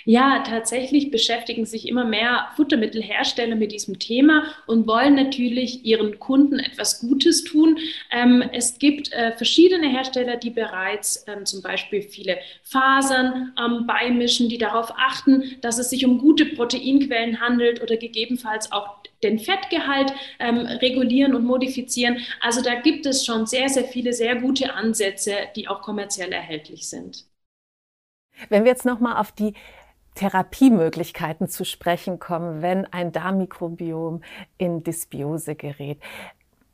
Ja, 0.05 0.43
tatsächlich 0.47 1.11
beschäftigen 1.11 1.65
sich 1.65 1.87
immer 1.87 2.05
mehr 2.05 2.47
Futtermittelhersteller 2.55 3.55
mit 3.55 3.71
diesem 3.71 3.99
Thema 3.99 4.45
und 4.65 4.87
wollen 4.87 5.15
natürlich 5.15 5.85
ihren 5.85 6.19
Kunden 6.19 6.59
etwas 6.59 6.99
Gutes 7.01 7.43
tun. 7.43 7.77
Ähm, 8.11 8.43
es 8.53 8.79
gibt 8.79 9.11
äh, 9.11 9.33
verschiedene 9.33 9.89
Hersteller, 9.89 10.37
die 10.37 10.49
bereits 10.49 11.25
ähm, 11.27 11.45
zum 11.45 11.61
Beispiel 11.61 12.01
viele 12.01 12.37
Fasern 12.63 13.53
ähm, 13.59 13.85
beimischen, 13.85 14.49
die 14.49 14.57
darauf 14.57 14.91
achten, 14.97 15.57
dass 15.61 15.77
es 15.77 15.89
sich 15.89 16.05
um 16.05 16.19
gute 16.19 16.45
Proteinquellen 16.45 17.39
handelt 17.41 17.81
oder 17.81 17.97
gegebenenfalls 17.97 18.71
auch 18.71 18.97
den 19.23 19.39
Fettgehalt 19.39 20.13
regulieren 20.39 21.33
und 21.33 21.43
modifizieren. 21.43 22.19
Also 22.39 22.61
da 22.61 22.75
gibt 22.75 23.07
es 23.07 23.25
schon 23.25 23.47
sehr, 23.47 23.67
sehr 23.67 23.85
viele 23.85 24.13
sehr 24.13 24.35
gute 24.35 24.75
Ansätze, 24.75 25.33
die 25.55 25.67
auch 25.67 25.81
kommerziell 25.81 26.31
erhältlich 26.31 26.87
sind. 26.87 27.25
Wenn 28.49 28.63
wir 28.63 28.71
jetzt 28.71 28.85
nochmal 28.85 29.17
auf 29.17 29.31
die 29.31 29.53
Therapiemöglichkeiten 30.17 31.47
zu 31.47 31.63
sprechen 31.63 32.19
kommen, 32.19 32.61
wenn 32.61 32.85
ein 32.85 33.11
Darmmikrobiom 33.11 34.21
in 34.57 34.83
Dysbiose 34.83 35.55
gerät. 35.55 35.99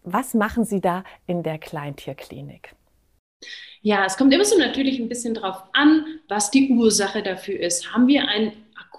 Was 0.04 0.34
machen 0.34 0.66
Sie 0.66 0.82
da 0.82 1.04
in 1.28 1.44
der 1.44 1.60
Kleintierklinik? 1.60 2.74
Ja, 3.82 4.06
es 4.06 4.16
kommt 4.16 4.34
immer 4.34 4.46
so 4.46 4.58
natürlich 4.58 5.00
ein 5.00 5.10
bisschen 5.10 5.34
darauf 5.34 5.64
an, 5.74 6.06
was 6.30 6.52
die 6.52 6.70
Ursache 6.72 7.22
dafür 7.22 7.60
ist. 7.60 7.94
Haben 7.94 8.08
wir 8.08 8.30
ein 8.30 8.54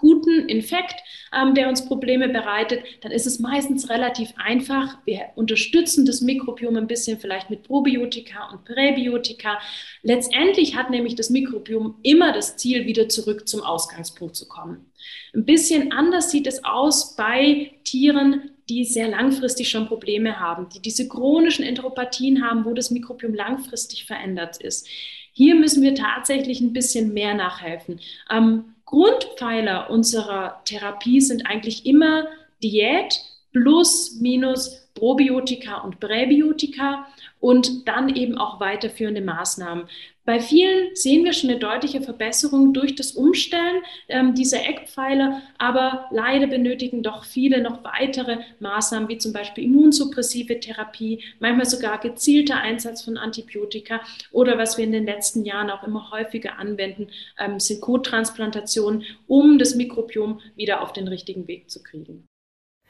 akuten 0.04 0.48
Infekt, 0.48 0.96
ähm, 1.32 1.54
der 1.54 1.68
uns 1.68 1.86
Probleme 1.86 2.28
bereitet, 2.28 2.84
dann 3.00 3.12
ist 3.12 3.26
es 3.26 3.38
meistens 3.38 3.88
relativ 3.88 4.32
einfach. 4.36 4.98
Wir 5.04 5.30
unterstützen 5.34 6.06
das 6.06 6.20
Mikrobiom 6.20 6.76
ein 6.76 6.86
bisschen 6.86 7.18
vielleicht 7.18 7.50
mit 7.50 7.62
Probiotika 7.62 8.50
und 8.50 8.64
Präbiotika. 8.64 9.58
Letztendlich 10.02 10.76
hat 10.76 10.90
nämlich 10.90 11.14
das 11.14 11.30
Mikrobiom 11.30 11.96
immer 12.02 12.32
das 12.32 12.56
Ziel, 12.56 12.86
wieder 12.86 13.08
zurück 13.08 13.48
zum 13.48 13.62
Ausgangspunkt 13.62 14.36
zu 14.36 14.46
kommen. 14.46 14.86
Ein 15.34 15.44
bisschen 15.44 15.92
anders 15.92 16.30
sieht 16.30 16.46
es 16.46 16.64
aus 16.64 17.16
bei 17.16 17.72
Tieren, 17.84 18.50
die 18.68 18.84
sehr 18.84 19.08
langfristig 19.08 19.68
schon 19.68 19.88
Probleme 19.88 20.40
haben, 20.40 20.68
die 20.70 20.80
diese 20.80 21.08
chronischen 21.08 21.64
Enteropathien 21.64 22.42
haben, 22.46 22.64
wo 22.64 22.72
das 22.72 22.90
Mikrobiom 22.90 23.34
langfristig 23.34 24.06
verändert 24.06 24.56
ist. 24.58 24.88
Hier 25.32 25.54
müssen 25.54 25.82
wir 25.82 25.94
tatsächlich 25.94 26.60
ein 26.60 26.72
bisschen 26.72 27.12
mehr 27.12 27.34
nachhelfen. 27.34 28.00
Ähm, 28.30 28.73
Grundpfeiler 28.94 29.90
unserer 29.90 30.60
Therapie 30.64 31.20
sind 31.20 31.46
eigentlich 31.46 31.84
immer 31.84 32.28
Diät 32.62 33.20
plus 33.52 34.20
minus 34.20 34.88
Probiotika 34.94 35.78
und 35.78 35.98
Präbiotika 35.98 37.04
und 37.40 37.88
dann 37.88 38.14
eben 38.14 38.38
auch 38.38 38.60
weiterführende 38.60 39.20
Maßnahmen. 39.20 39.88
Bei 40.26 40.40
vielen 40.40 40.96
sehen 40.96 41.22
wir 41.24 41.34
schon 41.34 41.50
eine 41.50 41.58
deutliche 41.58 42.00
Verbesserung 42.00 42.72
durch 42.72 42.94
das 42.94 43.12
Umstellen 43.12 43.82
ähm, 44.08 44.34
dieser 44.34 44.66
Eckpfeiler, 44.66 45.42
aber 45.58 46.06
leider 46.10 46.46
benötigen 46.46 47.02
doch 47.02 47.24
viele 47.24 47.60
noch 47.60 47.84
weitere 47.84 48.38
Maßnahmen, 48.58 49.10
wie 49.10 49.18
zum 49.18 49.34
Beispiel 49.34 49.64
immunsuppressive 49.64 50.60
Therapie, 50.60 51.22
manchmal 51.40 51.66
sogar 51.66 52.00
gezielter 52.00 52.56
Einsatz 52.56 53.02
von 53.02 53.18
Antibiotika 53.18 54.00
oder 54.32 54.56
was 54.56 54.78
wir 54.78 54.84
in 54.84 54.92
den 54.92 55.04
letzten 55.04 55.44
Jahren 55.44 55.70
auch 55.70 55.82
immer 55.82 56.10
häufiger 56.10 56.58
anwenden, 56.58 57.08
ähm, 57.38 57.60
sind 57.60 57.82
Kottransplantationen, 57.82 59.04
um 59.26 59.58
das 59.58 59.74
Mikrobiom 59.74 60.40
wieder 60.56 60.80
auf 60.80 60.94
den 60.94 61.06
richtigen 61.06 61.46
Weg 61.48 61.70
zu 61.70 61.82
kriegen. 61.82 62.26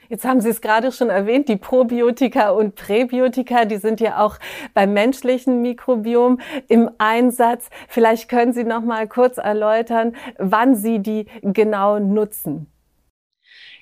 Jetzt 0.08 0.24
haben 0.24 0.40
Sie 0.40 0.50
es 0.50 0.60
gerade 0.60 0.92
schon 0.92 1.10
erwähnt, 1.10 1.48
die 1.48 1.56
Probiotika 1.56 2.50
und 2.50 2.74
Präbiotika, 2.74 3.64
die 3.64 3.78
sind 3.78 4.00
ja 4.00 4.24
auch 4.24 4.38
beim 4.74 4.92
menschlichen 4.92 5.62
Mikrobiom 5.62 6.40
im 6.68 6.90
Einsatz. 6.98 7.70
Vielleicht 7.88 8.28
können 8.28 8.52
Sie 8.52 8.64
noch 8.64 8.82
mal 8.82 9.08
kurz 9.08 9.38
erläutern, 9.38 10.14
wann 10.38 10.74
Sie 10.74 10.98
die 10.98 11.26
genau 11.42 11.98
nutzen. 11.98 12.73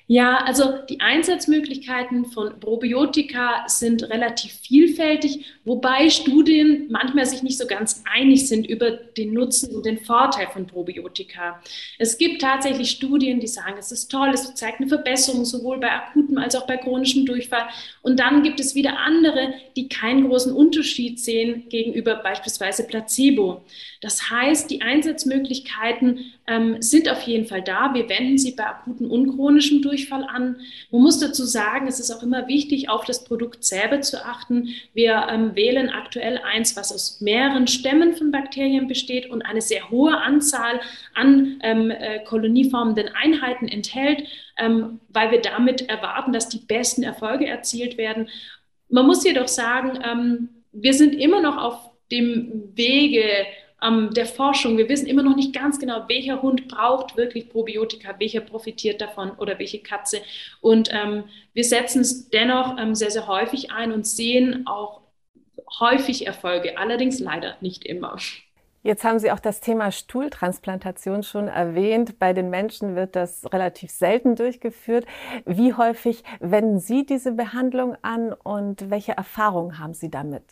Ja, 0.07 0.39
also 0.43 0.73
die 0.89 0.99
Einsatzmöglichkeiten 0.99 2.25
von 2.25 2.59
Probiotika 2.59 3.63
sind 3.67 4.03
relativ 4.03 4.51
vielfältig, 4.51 5.45
wobei 5.63 6.09
Studien 6.09 6.87
manchmal 6.89 7.25
sich 7.25 7.41
nicht 7.41 7.57
so 7.57 7.65
ganz 7.65 8.03
einig 8.13 8.49
sind 8.49 8.67
über 8.67 8.91
den 8.91 9.33
Nutzen 9.33 9.73
und 9.73 9.85
den 9.85 9.99
Vorteil 9.99 10.47
von 10.47 10.67
Probiotika. 10.67 11.61
Es 11.97 12.17
gibt 12.17 12.41
tatsächlich 12.41 12.91
Studien, 12.91 13.39
die 13.39 13.47
sagen, 13.47 13.77
es 13.79 13.93
ist 13.93 14.11
toll, 14.11 14.31
es 14.33 14.53
zeigt 14.55 14.81
eine 14.81 14.89
Verbesserung 14.89 15.45
sowohl 15.45 15.79
bei 15.79 15.89
akutem 15.89 16.37
als 16.37 16.55
auch 16.55 16.67
bei 16.67 16.75
chronischem 16.75 17.25
Durchfall. 17.25 17.69
Und 18.01 18.19
dann 18.19 18.43
gibt 18.43 18.59
es 18.59 18.75
wieder 18.75 18.99
andere, 18.99 19.53
die 19.77 19.87
keinen 19.87 20.27
großen 20.27 20.51
Unterschied 20.53 21.17
sehen 21.21 21.69
gegenüber 21.69 22.15
beispielsweise 22.15 22.85
Placebo. 22.85 23.63
Das 24.01 24.29
heißt, 24.29 24.69
die 24.69 24.81
Einsatzmöglichkeiten 24.81 26.33
ähm, 26.45 26.81
sind 26.81 27.07
auf 27.09 27.21
jeden 27.21 27.45
Fall 27.45 27.61
da. 27.61 27.93
Wir 27.93 28.09
wenden 28.09 28.37
sie 28.37 28.51
bei 28.51 28.65
akuten 28.65 29.09
und 29.09 29.37
chronischem 29.37 29.81
Durchfall 29.81 29.92
an. 30.23 30.61
Man 30.91 31.01
muss 31.01 31.19
dazu 31.19 31.45
sagen, 31.45 31.87
es 31.87 31.99
ist 31.99 32.11
auch 32.11 32.23
immer 32.23 32.47
wichtig, 32.47 32.89
auf 32.89 33.05
das 33.05 33.23
Produkt 33.23 33.63
selber 33.63 34.01
zu 34.01 34.23
achten. 34.23 34.69
Wir 34.93 35.27
ähm, 35.29 35.55
wählen 35.55 35.89
aktuell 35.89 36.39
eins, 36.39 36.75
was 36.75 36.91
aus 36.93 37.21
mehreren 37.21 37.67
Stämmen 37.67 38.15
von 38.15 38.31
Bakterien 38.31 38.87
besteht 38.87 39.29
und 39.29 39.41
eine 39.41 39.61
sehr 39.61 39.89
hohe 39.89 40.17
Anzahl 40.17 40.79
an 41.13 41.59
ähm, 41.63 41.91
äh, 41.91 42.23
kolonieformenden 42.23 43.09
Einheiten 43.15 43.67
enthält, 43.67 44.27
ähm, 44.57 44.99
weil 45.09 45.31
wir 45.31 45.41
damit 45.41 45.89
erwarten, 45.89 46.33
dass 46.33 46.49
die 46.49 46.59
besten 46.59 47.03
Erfolge 47.03 47.47
erzielt 47.47 47.97
werden. 47.97 48.29
Man 48.89 49.05
muss 49.05 49.23
jedoch 49.23 49.47
sagen, 49.47 49.99
ähm, 50.03 50.49
wir 50.71 50.93
sind 50.93 51.13
immer 51.13 51.41
noch 51.41 51.57
auf 51.57 51.91
dem 52.11 52.71
Wege, 52.75 53.23
ähm, 53.83 54.09
der 54.13 54.25
Forschung. 54.25 54.77
Wir 54.77 54.89
wissen 54.89 55.07
immer 55.07 55.23
noch 55.23 55.35
nicht 55.35 55.53
ganz 55.53 55.79
genau, 55.79 56.05
welcher 56.07 56.41
Hund 56.41 56.67
braucht 56.67 57.17
wirklich 57.17 57.49
Probiotika, 57.49 58.15
welcher 58.19 58.41
profitiert 58.41 59.01
davon 59.01 59.31
oder 59.31 59.59
welche 59.59 59.79
Katze. 59.79 60.21
Und 60.61 60.89
ähm, 60.91 61.25
wir 61.53 61.63
setzen 61.63 62.01
es 62.01 62.29
dennoch 62.29 62.77
ähm, 62.79 62.95
sehr, 62.95 63.11
sehr 63.11 63.27
häufig 63.27 63.71
ein 63.71 63.91
und 63.91 64.07
sehen 64.07 64.65
auch 64.67 65.01
häufig 65.79 66.27
Erfolge, 66.27 66.77
allerdings 66.77 67.19
leider 67.19 67.57
nicht 67.61 67.85
immer. 67.85 68.17
Jetzt 68.85 69.05
haben 69.05 69.17
Sie 69.17 69.31
auch 69.31 69.39
das 69.39 69.61
Thema 69.61 69.91
Stuhltransplantation 69.91 71.23
schon 71.23 71.47
erwähnt. 71.47 72.19
Bei 72.19 72.33
den 72.33 72.49
Menschen 72.49 72.97
wird 72.97 73.15
das 73.15 73.45
relativ 73.53 73.89
selten 73.89 74.35
durchgeführt. 74.35 75.05
Wie 75.45 75.73
häufig 75.73 76.23
wenden 76.41 76.79
Sie 76.79 77.05
diese 77.05 77.31
Behandlung 77.31 77.95
an 78.01 78.33
und 78.33 78.89
welche 78.89 79.13
Erfahrungen 79.13 79.79
haben 79.79 79.93
Sie 79.93 80.11
damit? 80.11 80.43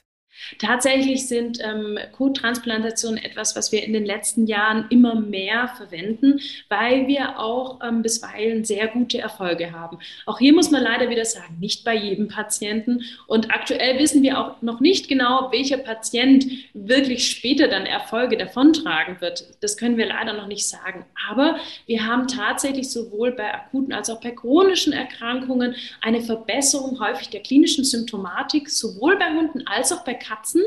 Tatsächlich 0.59 1.27
sind 1.27 1.59
ähm, 1.61 1.97
Kottransplantationen 2.13 3.23
etwas, 3.23 3.55
was 3.55 3.71
wir 3.71 3.83
in 3.83 3.93
den 3.93 4.05
letzten 4.05 4.47
Jahren 4.47 4.85
immer 4.89 5.15
mehr 5.15 5.67
verwenden, 5.69 6.39
weil 6.69 7.07
wir 7.07 7.39
auch 7.39 7.79
ähm, 7.83 8.01
bisweilen 8.01 8.63
sehr 8.63 8.87
gute 8.87 9.19
Erfolge 9.19 9.71
haben. 9.71 9.99
Auch 10.25 10.39
hier 10.39 10.53
muss 10.53 10.71
man 10.71 10.83
leider 10.83 11.09
wieder 11.09 11.25
sagen, 11.25 11.57
nicht 11.59 11.83
bei 11.83 11.95
jedem 11.95 12.27
Patienten. 12.27 13.03
Und 13.27 13.51
aktuell 13.51 13.99
wissen 13.99 14.23
wir 14.23 14.39
auch 14.39 14.61
noch 14.61 14.79
nicht 14.79 15.07
genau, 15.07 15.51
welcher 15.51 15.77
Patient 15.77 16.45
wirklich 16.73 17.29
später 17.29 17.67
dann 17.67 17.85
Erfolge 17.85 18.37
davontragen 18.37 19.21
wird. 19.21 19.45
Das 19.61 19.77
können 19.77 19.97
wir 19.97 20.07
leider 20.07 20.33
noch 20.33 20.47
nicht 20.47 20.67
sagen. 20.67 21.05
Aber 21.29 21.57
wir 21.85 22.05
haben 22.05 22.27
tatsächlich 22.27 22.89
sowohl 22.89 23.31
bei 23.31 23.53
akuten 23.53 23.93
als 23.93 24.09
auch 24.09 24.21
bei 24.21 24.31
chronischen 24.31 24.93
Erkrankungen 24.93 25.75
eine 26.01 26.21
Verbesserung 26.21 26.99
häufig 26.99 27.29
der 27.29 27.41
klinischen 27.41 27.83
Symptomatik, 27.83 28.69
sowohl 28.69 29.17
bei 29.17 29.31
Hunden 29.31 29.67
als 29.67 29.91
auch 29.91 30.03
bei 30.03 30.13
Katzen. 30.21 30.61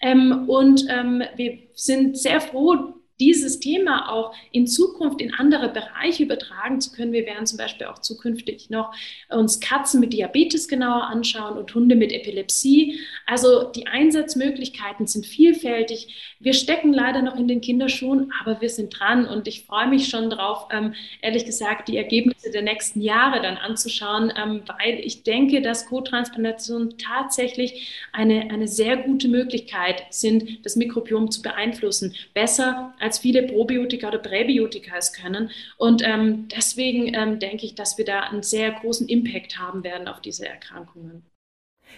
Ähm, 0.00 0.48
und 0.48 0.84
ähm, 0.88 1.22
wir 1.36 1.58
sind 1.74 2.18
sehr 2.18 2.40
froh, 2.40 2.94
dieses 3.20 3.60
Thema 3.60 4.10
auch 4.10 4.34
in 4.50 4.66
Zukunft 4.66 5.20
in 5.20 5.32
andere 5.34 5.68
Bereiche 5.68 6.24
übertragen 6.24 6.80
zu 6.80 6.90
können. 6.92 7.12
Wir 7.12 7.26
werden 7.26 7.46
zum 7.46 7.58
Beispiel 7.58 7.86
auch 7.86 8.00
zukünftig 8.00 8.70
noch 8.70 8.92
uns 9.28 9.60
Katzen 9.60 10.00
mit 10.00 10.12
Diabetes 10.12 10.66
genauer 10.66 11.04
anschauen 11.04 11.56
und 11.56 11.72
Hunde 11.74 11.94
mit 11.94 12.12
Epilepsie. 12.12 13.00
Also 13.26 13.70
die 13.70 13.86
Einsatzmöglichkeiten 13.86 15.06
sind 15.06 15.26
vielfältig. 15.26 16.34
Wir 16.40 16.54
stecken 16.54 16.92
leider 16.92 17.22
noch 17.22 17.36
in 17.36 17.46
den 17.46 17.60
Kinderschuhen, 17.60 18.32
aber 18.40 18.60
wir 18.60 18.68
sind 18.68 18.98
dran 18.98 19.26
und 19.26 19.46
ich 19.46 19.64
freue 19.64 19.88
mich 19.88 20.08
schon 20.08 20.30
drauf, 20.30 20.68
ähm, 20.72 20.94
ehrlich 21.22 21.44
gesagt, 21.44 21.88
die 21.88 21.96
Ergebnisse 21.96 22.50
der 22.50 22.62
nächsten 22.62 23.00
Jahre 23.00 23.40
dann 23.40 23.56
anzuschauen, 23.56 24.32
ähm, 24.36 24.62
weil 24.66 24.98
ich 24.98 25.22
denke, 25.22 25.62
dass 25.62 25.86
Co-Transplantationen 25.86 26.98
tatsächlich 26.98 28.06
eine, 28.12 28.50
eine 28.50 28.66
sehr 28.66 28.96
gute 28.96 29.28
Möglichkeit 29.28 30.02
sind, 30.10 30.64
das 30.64 30.76
Mikrobiom 30.76 31.30
zu 31.30 31.42
beeinflussen. 31.42 32.14
Besser 32.34 32.94
als 32.98 33.03
viele 33.12 33.42
Probiotika 33.44 34.08
oder 34.08 34.18
Präbiotika 34.18 34.96
es 34.96 35.12
können. 35.12 35.50
Und 35.76 36.02
ähm, 36.04 36.48
deswegen 36.48 37.14
ähm, 37.14 37.38
denke 37.38 37.66
ich, 37.66 37.74
dass 37.74 37.98
wir 37.98 38.04
da 38.04 38.20
einen 38.20 38.42
sehr 38.42 38.72
großen 38.72 39.08
Impact 39.08 39.58
haben 39.58 39.84
werden 39.84 40.08
auf 40.08 40.20
diese 40.20 40.46
Erkrankungen. 40.46 41.24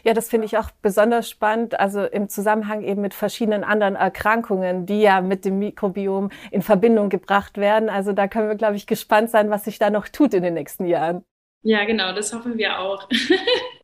Ja, 0.05 0.15
das 0.15 0.29
finde 0.29 0.47
ich 0.47 0.59
auch 0.59 0.71
besonders 0.83 1.29
spannend, 1.31 1.79
also 1.81 2.05
im 2.05 2.29
Zusammenhang 2.29 2.83
eben 2.83 3.01
mit 3.01 3.15
verschiedenen 3.15 3.65
anderen 3.65 3.97
Erkrankungen, 3.97 4.87
die 4.87 5.01
ja 5.01 5.21
mit 5.21 5.45
dem 5.45 5.59
Mikrobiom 5.59 6.31
in 6.51 6.63
Verbindung 6.63 7.09
gebracht 7.09 7.57
werden. 7.57 7.89
Also 7.89 8.13
da 8.13 8.29
können 8.29 8.49
wir, 8.49 8.57
glaube 8.57 8.77
ich, 8.77 8.87
gespannt 8.87 9.31
sein, 9.31 9.51
was 9.51 9.65
sich 9.65 9.79
da 9.79 9.91
noch 9.91 10.09
tut 10.09 10.35
in 10.35 10.43
den 10.43 10.55
nächsten 10.55 10.87
Jahren. 10.87 11.25
Ja, 11.63 11.85
genau, 11.85 12.13
das 12.13 12.33
hoffen 12.33 12.59
wir 12.59 12.79
auch. 12.79 13.09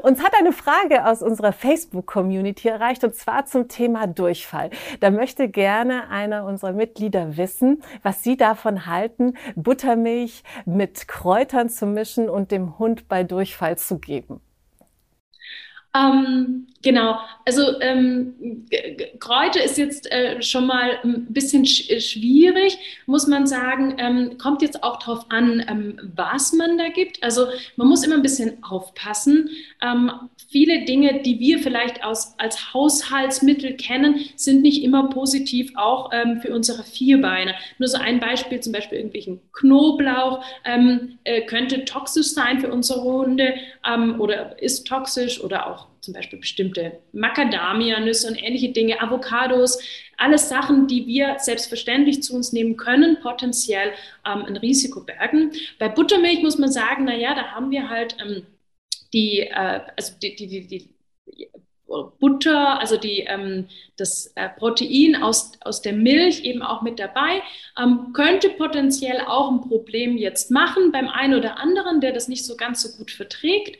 Uns 0.00 0.22
hat 0.22 0.32
eine 0.38 0.52
Frage 0.52 1.06
aus 1.06 1.22
unserer 1.22 1.52
Facebook-Community 1.52 2.68
erreicht 2.68 3.04
und 3.04 3.14
zwar 3.14 3.44
zum 3.44 3.68
Thema 3.68 4.06
Durchfall. 4.06 4.70
Da 5.00 5.10
möchte 5.10 5.48
gerne 5.48 6.08
einer 6.08 6.46
unserer 6.46 6.72
Mitglieder 6.72 7.36
wissen, 7.36 7.82
was 8.02 8.22
Sie 8.22 8.36
davon 8.38 8.86
halten, 8.86 9.34
Buttermilch 9.54 10.44
mit 10.64 11.08
Kräutern 11.08 11.68
zu 11.68 11.86
mischen 11.86 12.30
und 12.30 12.50
dem 12.50 12.78
Hund 12.78 13.06
bei 13.08 13.22
Durchfall 13.22 13.76
zu 13.76 13.98
geben. 13.98 14.40
Ähm, 15.94 16.68
genau, 16.82 17.18
also 17.44 17.78
ähm, 17.82 18.64
Kräuter 19.20 19.62
ist 19.62 19.76
jetzt 19.76 20.10
äh, 20.10 20.40
schon 20.40 20.66
mal 20.66 20.98
ein 21.04 21.26
bisschen 21.28 21.66
sch 21.66 21.90
äh, 21.90 22.00
schwierig, 22.00 22.78
muss 23.04 23.26
man 23.26 23.46
sagen. 23.46 23.96
Ähm, 23.98 24.38
kommt 24.38 24.62
jetzt 24.62 24.82
auch 24.82 24.98
darauf 24.98 25.26
an, 25.30 25.62
ähm, 25.68 25.98
was 26.16 26.54
man 26.54 26.78
da 26.78 26.88
gibt. 26.88 27.22
Also 27.22 27.46
man 27.76 27.88
muss 27.88 28.04
immer 28.04 28.14
ein 28.14 28.22
bisschen 28.22 28.64
aufpassen. 28.64 29.50
Ähm, 29.82 30.10
viele 30.48 30.86
Dinge, 30.86 31.20
die 31.22 31.38
wir 31.38 31.58
vielleicht 31.58 32.02
aus, 32.04 32.36
als 32.38 32.72
Haushaltsmittel 32.72 33.76
kennen, 33.76 34.20
sind 34.36 34.62
nicht 34.62 34.82
immer 34.82 35.10
positiv 35.10 35.72
auch 35.76 36.10
ähm, 36.14 36.40
für 36.40 36.54
unsere 36.54 36.84
Vierbeine. 36.84 37.54
Nur 37.78 37.88
so 37.88 37.98
ein 37.98 38.18
Beispiel, 38.18 38.60
zum 38.60 38.72
Beispiel 38.72 38.96
irgendwelchen 38.96 39.40
Knoblauch 39.52 40.42
äh, 40.64 41.42
könnte 41.42 41.84
toxisch 41.84 42.28
sein 42.28 42.60
für 42.60 42.72
unsere 42.72 43.02
Hunde 43.02 43.54
oder 44.18 44.60
ist 44.62 44.86
toxisch 44.86 45.42
oder 45.42 45.66
auch 45.66 45.81
zum 46.00 46.14
Beispiel 46.14 46.38
bestimmte 46.38 47.00
Macadamia-Nüsse 47.12 48.28
und 48.28 48.42
ähnliche 48.42 48.70
Dinge, 48.70 49.00
Avocados, 49.00 49.78
alles 50.16 50.48
Sachen, 50.48 50.86
die 50.86 51.06
wir 51.06 51.36
selbstverständlich 51.38 52.22
zu 52.22 52.34
uns 52.34 52.52
nehmen 52.52 52.76
können, 52.76 53.18
potenziell 53.20 53.92
ähm, 54.26 54.44
ein 54.44 54.56
Risiko 54.56 55.00
bergen. 55.00 55.52
Bei 55.78 55.88
Buttermilch 55.88 56.42
muss 56.42 56.58
man 56.58 56.70
sagen, 56.70 57.04
naja, 57.04 57.34
da 57.34 57.52
haben 57.52 57.70
wir 57.70 57.88
halt 57.88 58.16
ähm, 58.20 58.46
die, 59.12 59.40
äh, 59.40 59.80
also 59.96 60.14
die, 60.20 60.34
die, 60.36 60.46
die, 60.46 60.66
die 60.66 60.92
Butter, 62.18 62.80
also 62.80 62.96
die, 62.96 63.20
ähm, 63.20 63.68
das 63.96 64.32
äh, 64.34 64.48
Protein 64.48 65.16
aus, 65.16 65.52
aus 65.60 65.82
der 65.82 65.92
Milch 65.92 66.44
eben 66.44 66.62
auch 66.62 66.82
mit 66.82 66.98
dabei, 66.98 67.42
ähm, 67.78 68.12
könnte 68.12 68.50
potenziell 68.50 69.20
auch 69.20 69.50
ein 69.50 69.60
Problem 69.60 70.16
jetzt 70.16 70.50
machen 70.50 70.92
beim 70.92 71.08
einen 71.08 71.34
oder 71.38 71.58
anderen, 71.58 72.00
der 72.00 72.12
das 72.12 72.28
nicht 72.28 72.46
so 72.46 72.56
ganz 72.56 72.82
so 72.82 72.96
gut 72.96 73.10
verträgt. 73.10 73.78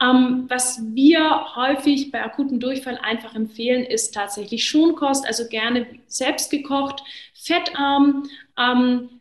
Ähm, 0.00 0.46
was 0.48 0.80
wir 0.94 1.54
häufig 1.56 2.10
bei 2.10 2.22
akutem 2.22 2.60
Durchfall 2.60 2.98
einfach 3.02 3.34
empfehlen, 3.34 3.84
ist 3.84 4.14
tatsächlich 4.14 4.68
Schonkost, 4.68 5.26
also 5.26 5.48
gerne 5.48 5.86
selbst 6.06 6.50
gekocht, 6.50 7.02
fettarm, 7.34 8.24
ähm, 8.58 9.20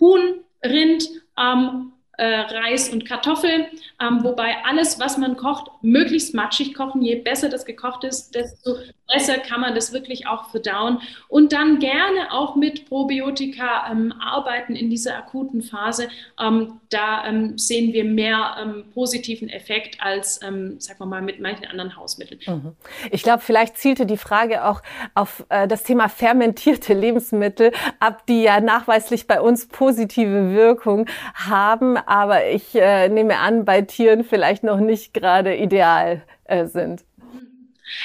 Huhn, 0.00 0.40
Rind, 0.64 1.08
ähm, 1.38 1.92
äh, 2.18 2.40
Reis 2.40 2.88
und 2.90 3.06
Kartoffeln, 3.06 3.66
ähm, 4.00 4.22
wobei 4.24 4.56
alles, 4.64 4.98
was 5.00 5.18
man 5.18 5.36
kocht, 5.36 5.70
möglichst 5.82 6.34
matschig 6.34 6.74
kochen. 6.74 7.00
Je 7.00 7.16
besser 7.16 7.48
das 7.48 7.64
gekocht 7.64 8.04
ist, 8.04 8.34
desto 8.34 8.74
besser 9.12 9.38
kann 9.38 9.60
man 9.60 9.74
das 9.74 9.92
wirklich 9.92 10.26
auch 10.26 10.50
verdauen. 10.50 11.00
Und 11.28 11.52
dann 11.52 11.78
gerne 11.78 12.32
auch 12.32 12.56
mit 12.56 12.88
Probiotika 12.88 13.90
ähm, 13.90 14.12
arbeiten 14.20 14.74
in 14.74 14.90
dieser 14.90 15.16
akuten 15.16 15.62
Phase. 15.62 16.08
Ähm, 16.40 16.80
da 16.90 17.24
ähm, 17.26 17.56
sehen 17.56 17.92
wir 17.92 18.04
mehr 18.04 18.56
ähm, 18.60 18.84
positiven 18.92 19.48
Effekt 19.48 20.02
als, 20.02 20.40
ähm, 20.42 20.80
sagen 20.80 20.98
wir 20.98 21.06
mal, 21.06 21.22
mit 21.22 21.40
manchen 21.40 21.66
anderen 21.66 21.96
Hausmitteln. 21.96 22.40
Mhm. 22.46 22.76
Ich 23.10 23.22
glaube, 23.22 23.42
vielleicht 23.42 23.78
zielte 23.78 24.06
die 24.06 24.16
Frage 24.16 24.64
auch 24.64 24.82
auf 25.14 25.44
äh, 25.50 25.68
das 25.68 25.84
Thema 25.84 26.08
fermentierte 26.08 26.94
Lebensmittel 26.94 27.72
ab, 28.00 28.26
die 28.26 28.42
ja 28.42 28.60
nachweislich 28.60 29.26
bei 29.26 29.40
uns 29.40 29.66
positive 29.66 30.50
Wirkung 30.52 31.06
haben 31.34 31.96
aber 32.08 32.48
ich 32.48 32.74
äh, 32.74 33.08
nehme 33.08 33.38
an, 33.38 33.64
bei 33.66 33.82
Tieren 33.82 34.24
vielleicht 34.24 34.64
noch 34.64 34.80
nicht 34.80 35.12
gerade 35.12 35.54
ideal 35.56 36.22
äh, 36.44 36.64
sind. 36.66 37.04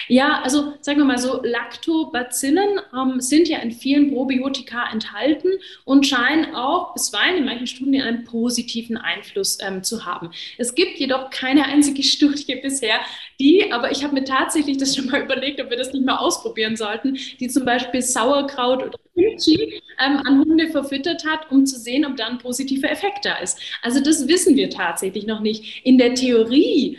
Ja, 0.08 0.42
also 0.44 0.74
sagen 0.82 1.00
wir 1.00 1.06
mal 1.06 1.18
so, 1.18 1.42
Lactobacillen 1.44 2.80
ähm, 2.94 3.20
sind 3.20 3.48
ja 3.48 3.60
in 3.60 3.72
vielen 3.72 4.14
Probiotika 4.14 4.92
enthalten 4.92 5.50
und 5.86 6.08
scheinen 6.08 6.56
auch 6.56 6.94
bisweilen 6.94 7.38
in 7.38 7.46
manchen 7.46 7.68
Studien 7.68 8.02
einen 8.02 8.24
positiven 8.24 8.98
Einfluss 8.98 9.58
ähm, 9.62 9.84
zu 9.84 10.06
haben. 10.06 10.32
Es 10.58 10.76
gibt 10.76 10.98
jedoch 10.98 11.30
keine 11.30 11.66
einzige 11.66 12.04
Studie 12.04 12.56
bisher, 12.62 13.00
die, 13.40 13.72
aber 13.72 13.92
ich 13.92 14.04
habe 14.04 14.14
mir 14.14 14.24
tatsächlich 14.24 14.78
das 14.78 14.96
schon 14.96 15.08
mal 15.08 15.22
überlegt, 15.22 15.62
ob 15.62 15.70
wir 15.70 15.78
das 15.78 15.94
nicht 15.94 16.06
mal 16.06 16.18
ausprobieren 16.18 16.76
sollten, 16.76 17.18
die 17.40 17.48
zum 17.48 17.66
Beispiel 17.66 18.02
Sauerkraut 18.02 18.84
oder 18.84 19.00
Kimchi 19.16 19.82
ähm, 20.00 20.22
an 20.26 20.40
Hunde 20.40 20.70
verfüttert 20.70 21.26
hat, 21.26 21.52
um 21.52 21.66
zu 21.66 21.80
sehen, 21.80 22.06
ob 22.06 22.18
da 22.18 22.28
ein 22.28 22.38
positiver 22.40 22.90
Effekt 22.90 23.26
da 23.26 23.38
ist. 23.38 23.60
Also 23.82 24.02
das 24.02 24.28
wissen 24.28 24.56
wir 24.56 24.70
tatsächlich 24.70 25.26
noch 25.26 25.40
nicht. 25.40 25.86
In 25.86 25.98
der 25.98 26.16
Theorie 26.16 26.98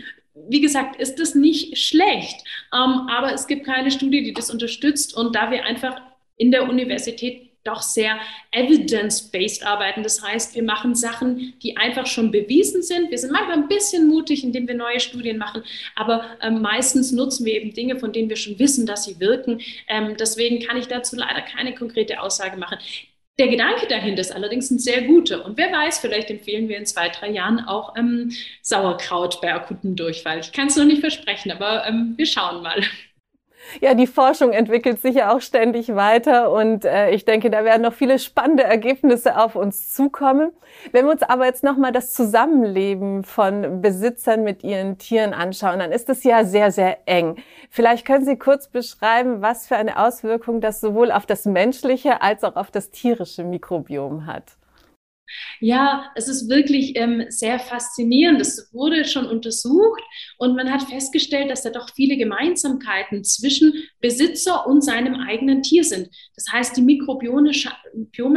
wie 0.48 0.60
gesagt, 0.60 1.00
ist 1.00 1.20
das 1.20 1.34
nicht 1.34 1.78
schlecht, 1.78 2.44
ähm, 2.74 3.08
aber 3.08 3.32
es 3.32 3.46
gibt 3.46 3.64
keine 3.64 3.90
Studie, 3.90 4.22
die 4.22 4.32
das 4.32 4.50
unterstützt. 4.50 5.16
Und 5.16 5.34
da 5.36 5.50
wir 5.50 5.64
einfach 5.64 6.00
in 6.36 6.50
der 6.50 6.68
Universität 6.68 7.50
doch 7.64 7.82
sehr 7.82 8.18
evidence-based 8.52 9.66
arbeiten, 9.66 10.02
das 10.02 10.22
heißt, 10.22 10.54
wir 10.54 10.62
machen 10.62 10.94
Sachen, 10.94 11.54
die 11.62 11.76
einfach 11.76 12.06
schon 12.06 12.30
bewiesen 12.30 12.82
sind. 12.82 13.10
Wir 13.10 13.18
sind 13.18 13.32
manchmal 13.32 13.56
ein 13.56 13.68
bisschen 13.68 14.06
mutig, 14.06 14.44
indem 14.44 14.68
wir 14.68 14.74
neue 14.74 15.00
Studien 15.00 15.38
machen, 15.38 15.62
aber 15.96 16.24
ähm, 16.42 16.60
meistens 16.60 17.10
nutzen 17.12 17.46
wir 17.46 17.54
eben 17.54 17.72
Dinge, 17.72 17.98
von 17.98 18.12
denen 18.12 18.28
wir 18.28 18.36
schon 18.36 18.58
wissen, 18.58 18.86
dass 18.86 19.04
sie 19.04 19.18
wirken. 19.18 19.60
Ähm, 19.88 20.16
deswegen 20.18 20.64
kann 20.64 20.76
ich 20.76 20.86
dazu 20.86 21.16
leider 21.16 21.40
keine 21.42 21.74
konkrete 21.74 22.20
Aussage 22.20 22.56
machen. 22.56 22.78
Der 23.38 23.48
Gedanke 23.48 23.88
dahinter 23.88 24.20
ist 24.20 24.32
allerdings 24.32 24.70
ein 24.70 24.78
sehr 24.78 25.02
guter. 25.02 25.44
Und 25.44 25.56
wer 25.58 25.72
weiß, 25.72 25.98
vielleicht 25.98 26.30
empfehlen 26.30 26.68
wir 26.68 26.76
in 26.78 26.86
zwei, 26.86 27.08
drei 27.08 27.30
Jahren 27.30 27.58
auch 27.60 27.96
ähm, 27.96 28.30
Sauerkraut 28.62 29.40
bei 29.40 29.52
akutem 29.52 29.96
Durchfall. 29.96 30.38
Ich 30.38 30.52
kann 30.52 30.68
es 30.68 30.76
noch 30.76 30.84
nicht 30.84 31.00
versprechen, 31.00 31.50
aber 31.50 31.84
ähm, 31.86 32.14
wir 32.16 32.26
schauen 32.26 32.62
mal. 32.62 32.80
Ja, 33.80 33.94
die 33.94 34.06
Forschung 34.06 34.52
entwickelt 34.52 35.00
sich 35.00 35.16
ja 35.16 35.34
auch 35.34 35.40
ständig 35.40 35.94
weiter 35.94 36.52
und 36.52 36.84
äh, 36.84 37.10
ich 37.10 37.24
denke, 37.24 37.50
da 37.50 37.64
werden 37.64 37.82
noch 37.82 37.92
viele 37.92 38.18
spannende 38.18 38.64
Ergebnisse 38.64 39.38
auf 39.38 39.56
uns 39.56 39.92
zukommen. 39.92 40.52
Wenn 40.92 41.06
wir 41.06 41.12
uns 41.12 41.22
aber 41.22 41.46
jetzt 41.46 41.64
nochmal 41.64 41.92
das 41.92 42.12
Zusammenleben 42.12 43.24
von 43.24 43.80
Besitzern 43.80 44.44
mit 44.44 44.62
ihren 44.62 44.98
Tieren 44.98 45.34
anschauen, 45.34 45.78
dann 45.78 45.92
ist 45.92 46.08
es 46.08 46.24
ja 46.24 46.44
sehr, 46.44 46.70
sehr 46.70 46.98
eng. 47.06 47.36
Vielleicht 47.70 48.06
können 48.06 48.24
Sie 48.24 48.38
kurz 48.38 48.68
beschreiben, 48.68 49.42
was 49.42 49.66
für 49.66 49.76
eine 49.76 49.98
Auswirkung 49.98 50.60
das 50.60 50.80
sowohl 50.80 51.10
auf 51.10 51.26
das 51.26 51.44
menschliche 51.44 52.22
als 52.22 52.44
auch 52.44 52.56
auf 52.56 52.70
das 52.70 52.90
tierische 52.90 53.44
Mikrobiom 53.44 54.26
hat. 54.26 54.56
Ja, 55.60 56.10
es 56.14 56.28
ist 56.28 56.48
wirklich 56.48 56.96
ähm, 56.96 57.24
sehr 57.28 57.58
faszinierend. 57.58 58.40
Es 58.40 58.70
wurde 58.72 59.04
schon 59.04 59.26
untersucht 59.26 60.02
und 60.38 60.54
man 60.56 60.70
hat 60.70 60.82
festgestellt, 60.82 61.50
dass 61.50 61.62
da 61.62 61.70
doch 61.70 61.88
viele 61.94 62.16
Gemeinsamkeiten 62.16 63.24
zwischen 63.24 63.72
Besitzer 64.00 64.66
und 64.66 64.82
seinem 64.82 65.14
eigenen 65.16 65.62
Tier 65.62 65.84
sind. 65.84 66.08
Das 66.34 66.46
heißt, 66.52 66.76
die 66.76 66.82
Mikrobiome 66.82 67.52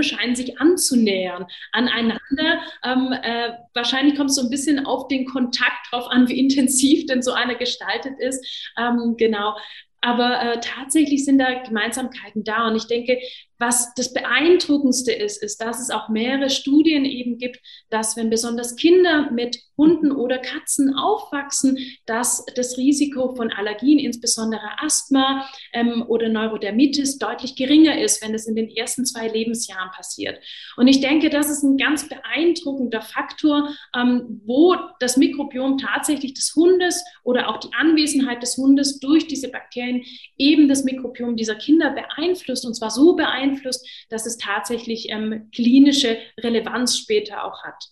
scheinen 0.03 0.35
sich 0.35 0.59
anzunähern 0.59 1.45
aneinander. 1.71 2.61
Ähm, 2.83 3.13
äh, 3.21 3.51
wahrscheinlich 3.73 4.15
kommt 4.15 4.29
es 4.29 4.35
so 4.35 4.43
ein 4.43 4.49
bisschen 4.49 4.85
auf 4.85 5.07
den 5.07 5.25
Kontakt 5.25 5.91
drauf 5.91 6.07
an, 6.09 6.27
wie 6.29 6.39
intensiv 6.39 7.05
denn 7.07 7.21
so 7.21 7.31
einer 7.33 7.55
gestaltet 7.55 8.13
ist. 8.19 8.71
Ähm, 8.77 9.15
genau. 9.17 9.55
Aber 10.01 10.41
äh, 10.41 10.59
tatsächlich 10.61 11.25
sind 11.25 11.39
da 11.39 11.63
Gemeinsamkeiten 11.63 12.43
da. 12.43 12.67
Und 12.67 12.75
ich 12.75 12.87
denke, 12.87 13.19
was 13.59 13.93
das 13.95 14.13
Beeindruckendste 14.13 15.11
ist, 15.11 15.41
ist, 15.41 15.61
dass 15.61 15.79
es 15.79 15.89
auch 15.89 16.09
mehrere 16.09 16.49
Studien 16.49 17.05
eben 17.05 17.37
gibt, 17.37 17.59
dass 17.89 18.15
wenn 18.15 18.29
besonders 18.29 18.75
Kinder 18.75 19.31
mit 19.31 19.59
Hunden 19.77 20.11
oder 20.11 20.39
Katzen 20.39 20.95
aufwachsen, 20.95 21.77
dass 22.05 22.43
das 22.55 22.77
Risiko 22.77 23.35
von 23.35 23.51
Allergien, 23.51 23.99
insbesondere 23.99 24.61
Asthma 24.79 25.47
ähm, 25.73 26.03
oder 26.07 26.29
Neurodermitis, 26.29 27.19
deutlich 27.19 27.55
geringer 27.55 27.99
ist, 28.01 28.23
wenn 28.23 28.33
es 28.33 28.47
in 28.47 28.55
den 28.55 28.69
ersten 28.69 29.05
zwei 29.05 29.27
Lebensjahren 29.27 29.91
passiert. 29.91 30.39
Und 30.77 30.87
ich 30.87 30.99
denke, 30.99 31.29
das 31.29 31.49
ist 31.49 31.63
ein 31.63 31.77
ganz 31.77 32.09
beeindruckender 32.09 33.01
Faktor, 33.01 33.69
ähm, 33.95 34.41
wo 34.45 34.75
das 34.99 35.17
Mikrobiom 35.17 35.77
tatsächlich 35.77 36.33
des 36.33 36.55
Hundes 36.55 37.03
oder 37.23 37.49
auch 37.49 37.57
die 37.57 37.73
Anwesenheit 37.77 38.41
des 38.41 38.57
Hundes 38.57 38.99
durch 38.99 39.27
diese 39.27 39.49
Bakterien 39.49 40.03
eben 40.37 40.67
das 40.67 40.83
Mikrobiom 40.83 41.35
dieser 41.35 41.55
Kinder 41.55 41.91
beeinflusst 41.91 42.65
und 42.65 42.73
zwar 42.73 42.89
so 42.89 43.15
beeinflusst, 43.15 43.46
beeinflusst, 43.47 43.87
dass 44.09 44.25
es 44.25 44.37
tatsächlich 44.37 45.09
ähm, 45.09 45.49
klinische 45.53 46.17
Relevanz 46.39 46.97
später 46.97 47.43
auch 47.43 47.63
hat. 47.63 47.91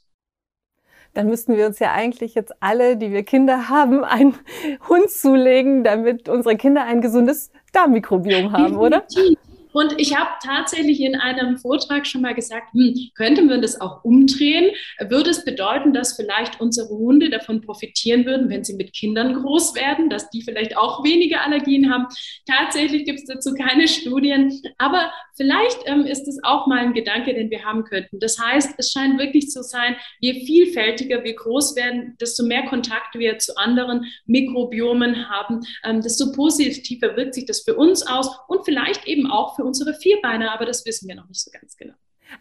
Dann 1.13 1.27
müssten 1.27 1.55
wir 1.55 1.65
uns 1.65 1.79
ja 1.79 1.93
eigentlich 1.93 2.35
jetzt 2.35 2.53
alle, 2.59 2.97
die 2.97 3.11
wir 3.11 3.23
Kinder 3.23 3.69
haben, 3.69 4.03
einen 4.03 4.37
Hund 4.89 5.09
zulegen, 5.09 5.83
damit 5.83 6.27
unsere 6.27 6.57
Kinder 6.57 6.83
ein 6.83 7.01
gesundes 7.01 7.51
Darmmikrobiom 7.71 8.51
haben, 8.51 8.75
oder? 8.75 9.05
Und 9.75 9.95
ich 9.97 10.15
habe 10.15 10.29
tatsächlich 10.41 11.01
in 11.01 11.17
einem 11.17 11.57
Vortrag 11.57 12.07
schon 12.07 12.21
mal 12.21 12.33
gesagt, 12.33 12.71
hm, 12.71 12.95
könnten 13.13 13.49
wir 13.49 13.57
das 13.57 13.81
auch 13.81 14.05
umdrehen? 14.05 14.71
Würde 15.09 15.29
es 15.31 15.43
bedeuten, 15.43 15.91
dass 15.91 16.15
vielleicht 16.15 16.61
unsere 16.61 16.87
Hunde 16.87 17.29
davon 17.29 17.59
profitieren 17.59 18.25
würden, 18.25 18.49
wenn 18.49 18.63
sie 18.63 18.75
mit 18.75 18.93
Kindern 18.93 19.33
groß 19.33 19.75
werden, 19.75 20.09
dass 20.09 20.29
die 20.29 20.43
vielleicht 20.43 20.77
auch 20.77 21.03
weniger 21.03 21.41
Allergien 21.41 21.91
haben? 21.91 22.07
Tatsächlich 22.45 23.03
gibt 23.03 23.19
es 23.19 23.25
dazu 23.25 23.53
keine 23.53 23.89
Studien, 23.89 24.61
aber 24.77 25.11
vielleicht 25.35 25.79
ähm, 25.85 26.05
ist 26.05 26.27
es 26.27 26.39
auch 26.43 26.67
mal 26.67 26.79
ein 26.79 26.93
Gedanke, 26.93 27.33
den 27.33 27.49
wir 27.49 27.63
haben 27.63 27.83
könnten. 27.83 28.19
Das 28.19 28.39
heißt, 28.39 28.75
es 28.77 28.91
scheint 28.91 29.19
wirklich 29.19 29.49
zu 29.49 29.63
sein, 29.63 29.95
je 30.19 30.45
vielfältiger 30.45 31.23
wir 31.23 31.35
groß 31.35 31.75
werden, 31.75 32.15
desto 32.19 32.43
mehr 32.43 32.65
Kontakt 32.65 33.15
wir 33.15 33.37
zu 33.39 33.55
anderen 33.57 34.05
Mikrobiomen 34.25 35.29
haben, 35.29 35.61
ähm, 35.83 36.01
desto 36.01 36.31
positiver 36.31 37.15
wirkt 37.15 37.35
sich 37.35 37.45
das 37.45 37.61
für 37.61 37.75
uns 37.75 38.05
aus 38.05 38.29
und 38.47 38.65
vielleicht 38.65 39.05
eben 39.05 39.29
auch 39.29 39.55
für 39.55 39.63
unsere 39.63 39.93
Vierbeiner, 39.93 40.53
aber 40.53 40.65
das 40.65 40.85
wissen 40.85 41.07
wir 41.07 41.15
noch 41.15 41.27
nicht 41.27 41.41
so 41.41 41.51
ganz 41.51 41.75
genau. 41.77 41.93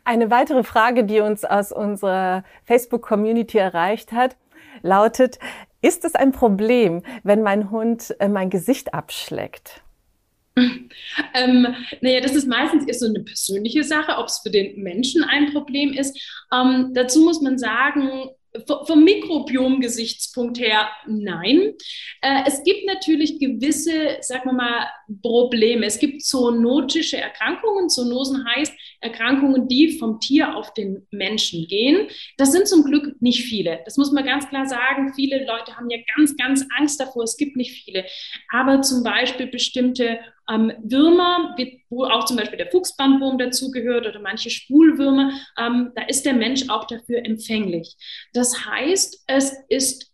Eine 0.04 0.30
weitere 0.30 0.64
Frage, 0.64 1.04
die 1.04 1.20
uns 1.20 1.44
aus 1.44 1.72
unserer 1.72 2.44
Facebook-Community 2.64 3.59
erreicht 3.59 4.12
hat, 4.12 4.37
lautet, 4.83 5.38
ist 5.83 6.04
es 6.04 6.14
ein 6.14 6.33
Problem, 6.33 7.02
wenn 7.22 7.42
mein 7.42 7.70
Hund 7.70 8.14
äh, 8.18 8.28
mein 8.28 8.50
Gesicht 8.50 8.94
abschleckt? 8.94 9.83
Ähm, 11.35 11.75
naja, 12.01 12.21
das 12.21 12.35
ist 12.35 12.47
meistens 12.47 12.87
eher 12.87 12.95
so 12.95 13.07
eine 13.07 13.21
persönliche 13.21 13.85
Sache, 13.85 14.17
ob 14.19 14.27
es 14.27 14.38
für 14.38 14.51
den 14.51 14.83
Menschen 14.83 15.23
ein 15.25 15.53
Problem 15.53 15.93
ist. 15.93 16.17
Ähm, 16.53 16.93
dazu 16.95 17.23
muss 17.23 17.40
man 17.40 17.59
sagen, 17.59 18.31
vom 18.87 19.03
Mikrobiom-Gesichtspunkt 19.03 20.61
her 20.61 20.88
nein. 21.09 21.73
Äh, 22.21 22.43
es 22.47 22.62
gibt 22.62 22.87
natürlich 22.87 23.40
gewisse, 23.40 24.19
sagen 24.21 24.51
wir 24.51 24.53
mal, 24.53 24.87
Probleme. 25.23 25.87
Es 25.87 25.99
gibt 25.99 26.23
zoonotische 26.23 27.17
Erkrankungen. 27.17 27.88
Zoonosen 27.88 28.47
heißt 28.47 28.73
Erkrankungen, 29.01 29.67
die 29.67 29.99
vom 29.99 30.21
Tier 30.21 30.57
auf 30.57 30.73
den 30.73 31.07
Menschen 31.11 31.67
gehen. 31.67 32.09
Das 32.37 32.53
sind 32.53 32.69
zum 32.69 32.85
Glück 32.85 33.21
nicht 33.21 33.43
viele. 33.43 33.81
Das 33.85 33.97
muss 33.97 34.12
man 34.12 34.25
ganz 34.25 34.49
klar 34.49 34.67
sagen. 34.67 35.12
Viele 35.14 35.45
Leute 35.45 35.77
haben 35.77 35.90
ja 35.90 35.99
ganz, 36.17 36.37
ganz 36.37 36.64
Angst 36.79 37.01
davor. 37.01 37.25
Es 37.25 37.37
gibt 37.37 37.57
nicht 37.57 37.85
viele. 37.85 38.05
Aber 38.51 38.83
zum 38.83 39.03
Beispiel 39.03 39.49
bestimmte 39.49 40.21
ähm, 40.50 40.72
Würmer, 40.83 41.57
wo 41.90 42.04
auch 42.04 42.24
zum 42.24 42.37
Beispiel 42.37 42.59
der 42.59 42.70
Fuchsbandwurm 42.70 43.38
dazugehört 43.38 44.07
oder 44.07 44.20
manche 44.20 44.50
Spulwürmer, 44.50 45.33
ähm, 45.59 45.92
da 45.94 46.02
ist 46.02 46.24
der 46.24 46.35
Mensch 46.35 46.68
auch 46.68 46.87
dafür 46.87 47.24
empfänglich. 47.24 47.96
Das 48.33 48.66
heißt, 48.66 49.24
es 49.26 49.57
ist 49.68 50.13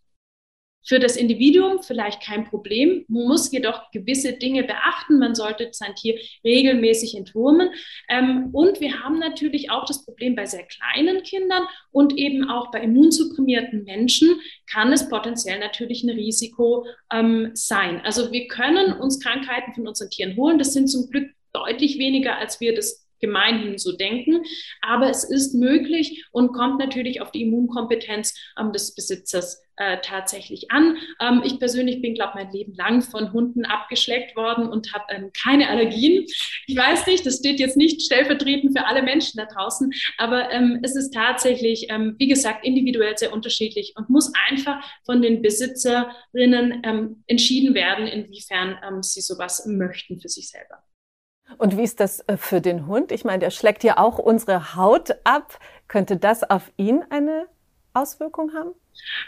für 0.83 0.99
das 0.99 1.15
Individuum 1.15 1.81
vielleicht 1.83 2.23
kein 2.23 2.45
Problem. 2.45 3.05
Man 3.07 3.27
muss 3.27 3.51
jedoch 3.51 3.91
gewisse 3.91 4.33
Dinge 4.33 4.63
beachten. 4.63 5.19
Man 5.19 5.35
sollte 5.35 5.69
sein 5.71 5.95
Tier 5.95 6.19
regelmäßig 6.43 7.15
entwurmen. 7.15 7.69
Ähm, 8.09 8.49
und 8.51 8.79
wir 8.79 9.01
haben 9.01 9.19
natürlich 9.19 9.69
auch 9.69 9.85
das 9.85 10.03
Problem 10.05 10.35
bei 10.35 10.45
sehr 10.45 10.65
kleinen 10.65 11.23
Kindern 11.23 11.63
und 11.91 12.17
eben 12.17 12.49
auch 12.49 12.71
bei 12.71 12.81
immunsupprimierten 12.81 13.83
Menschen 13.83 14.39
kann 14.71 14.91
es 14.91 15.09
potenziell 15.09 15.59
natürlich 15.59 16.03
ein 16.03 16.09
Risiko 16.09 16.85
ähm, 17.11 17.51
sein. 17.53 18.01
Also 18.03 18.31
wir 18.31 18.47
können 18.47 18.93
uns 18.93 19.19
Krankheiten 19.19 19.73
von 19.73 19.87
unseren 19.87 20.09
Tieren 20.09 20.35
holen. 20.35 20.57
Das 20.57 20.73
sind 20.73 20.87
zum 20.87 21.09
Glück 21.09 21.29
deutlich 21.53 21.99
weniger, 21.99 22.37
als 22.37 22.59
wir 22.61 22.73
das 22.73 23.00
gemeinhin 23.21 23.77
so 23.77 23.95
denken. 23.95 24.43
Aber 24.81 25.09
es 25.09 25.23
ist 25.23 25.53
möglich 25.53 26.25
und 26.31 26.51
kommt 26.53 26.79
natürlich 26.79 27.21
auf 27.21 27.31
die 27.31 27.43
Immunkompetenz 27.43 28.33
ähm, 28.59 28.73
des 28.73 28.93
Besitzers 28.95 29.61
äh, 29.77 29.97
tatsächlich 30.01 30.69
an. 30.69 30.97
Ähm, 31.19 31.41
ich 31.43 31.57
persönlich 31.57 32.01
bin, 32.01 32.13
glaube 32.13 32.33
mein 32.35 32.51
Leben 32.51 32.73
lang 32.75 33.01
von 33.01 33.33
Hunden 33.33 33.65
abgeschleckt 33.65 34.35
worden 34.35 34.67
und 34.67 34.93
habe 34.93 35.05
ähm, 35.09 35.31
keine 35.33 35.69
Allergien. 35.69 36.25
Ich 36.67 36.77
weiß 36.77 37.07
nicht, 37.07 37.25
das 37.25 37.37
steht 37.37 37.59
jetzt 37.59 37.77
nicht 37.77 38.01
stellvertretend 38.01 38.77
für 38.77 38.85
alle 38.85 39.01
Menschen 39.01 39.37
da 39.37 39.45
draußen, 39.45 39.91
aber 40.17 40.51
ähm, 40.51 40.79
es 40.83 40.95
ist 40.95 41.13
tatsächlich, 41.13 41.87
ähm, 41.89 42.15
wie 42.19 42.27
gesagt, 42.27 42.65
individuell 42.65 43.17
sehr 43.17 43.33
unterschiedlich 43.33 43.93
und 43.95 44.09
muss 44.09 44.31
einfach 44.49 44.83
von 45.05 45.21
den 45.21 45.41
Besitzerinnen 45.41 46.81
ähm, 46.83 47.23
entschieden 47.27 47.73
werden, 47.73 48.07
inwiefern 48.07 48.77
sie 49.01 49.21
sowas 49.21 49.65
möchten 49.65 50.19
für 50.19 50.29
sich 50.29 50.49
selber. 50.49 50.83
Und 51.57 51.77
wie 51.77 51.83
ist 51.83 51.99
das 51.99 52.21
äh, 52.27 52.37
für 52.37 52.61
den 52.61 52.87
Hund? 52.87 53.11
Ich 53.11 53.23
meine, 53.25 53.39
der 53.39 53.49
schlägt 53.49 53.83
ja 53.83 53.97
auch 53.97 54.17
unsere 54.17 54.75
Haut 54.75 55.15
ab. 55.23 55.59
Könnte 55.87 56.17
das 56.17 56.49
auf 56.49 56.71
ihn 56.77 57.03
eine 57.09 57.47
Auswirkung 57.93 58.53
haben? 58.53 58.71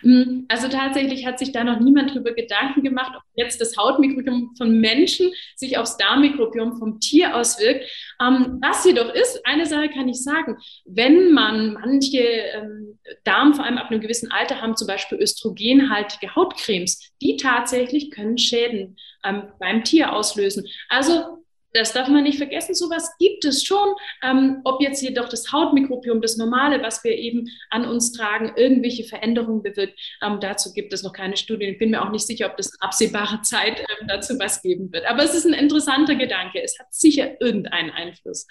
Mm, 0.02 0.46
also 0.48 0.68
tatsächlich 0.68 1.26
hat 1.26 1.40
sich 1.40 1.52
da 1.52 1.64
noch 1.64 1.80
niemand 1.80 2.12
darüber 2.12 2.34
Gedanken 2.34 2.84
gemacht, 2.84 3.14
ob 3.16 3.24
jetzt 3.36 3.62
das 3.62 3.78
Hautmikrobiom 3.78 4.56
von 4.58 4.80
Menschen 4.80 5.32
sich 5.56 5.78
aufs 5.78 5.98
Darmmikrobiom 5.98 6.78
vom 6.78 7.00
Tier 7.00 7.36
auswirkt. 7.36 7.86
Ähm, 8.22 8.60
was 8.62 8.86
jedoch 8.86 9.14
ist, 9.14 9.46
eine 9.46 9.66
Sache 9.66 9.90
kann 9.90 10.10
ich 10.10 10.22
sagen, 10.22 10.58
wenn 10.86 11.32
man 11.32 11.74
manche 11.74 12.20
ähm, 12.20 13.00
Darm, 13.24 13.54
vor 13.54 13.66
allem 13.66 13.78
ab 13.78 13.90
einem 13.90 14.02
gewissen 14.02 14.32
Alter, 14.32 14.62
haben 14.62 14.76
zum 14.76 14.88
Beispiel 14.88 15.18
östrogenhaltige 15.18 16.36
Hautcremes, 16.36 17.12
die 17.22 17.38
tatsächlich 17.38 18.12
können 18.12 18.38
Schäden 18.38 18.98
ähm, 19.24 19.44
beim 19.60 19.84
Tier 19.84 20.14
auslösen. 20.14 20.66
Also 20.90 21.43
das 21.74 21.94
darf 21.94 22.08
man 22.08 22.24
nicht 22.24 22.38
vergessen, 22.38 22.76
sowas 22.76 23.12
gibt 23.20 23.46
es 23.46 23.64
schon. 23.64 23.94
Ähm, 24.24 24.62
ob 24.64 24.82
jetzt 24.82 25.02
jedoch 25.02 25.28
das 25.28 25.52
Hautmikrobiom, 25.52 26.22
das 26.22 26.38
Normale, 26.38 26.82
was 26.82 27.04
wir 27.04 27.18
eben 27.18 27.48
an 27.70 27.86
uns 27.86 28.12
tragen, 28.12 28.54
irgendwelche 28.56 29.04
Veränderungen 29.04 29.64
bewirkt, 29.64 30.00
ähm, 30.24 30.40
dazu 30.40 30.72
gibt 30.74 30.94
es 30.94 31.04
noch 31.04 31.14
keine 31.14 31.38
Studien. 31.38 31.74
Ich 31.74 31.80
bin 31.80 31.92
mir 31.92 32.04
auch 32.04 32.12
nicht 32.12 32.28
sicher, 32.28 32.48
ob 32.48 32.58
das 32.58 32.68
in 32.68 32.82
absehbarer 32.82 33.42
Zeit 33.42 33.80
ähm, 33.80 34.08
dazu 34.08 34.38
was 34.40 34.62
geben 34.62 34.92
wird. 34.94 35.06
Aber 35.06 35.24
es 35.24 35.34
ist 35.34 35.46
ein 35.46 35.54
interessanter 35.54 36.16
Gedanke. 36.16 36.62
Es 36.62 36.78
hat 36.80 36.94
sicher 36.94 37.42
irgendeinen 37.42 37.90
Einfluss. 37.90 38.48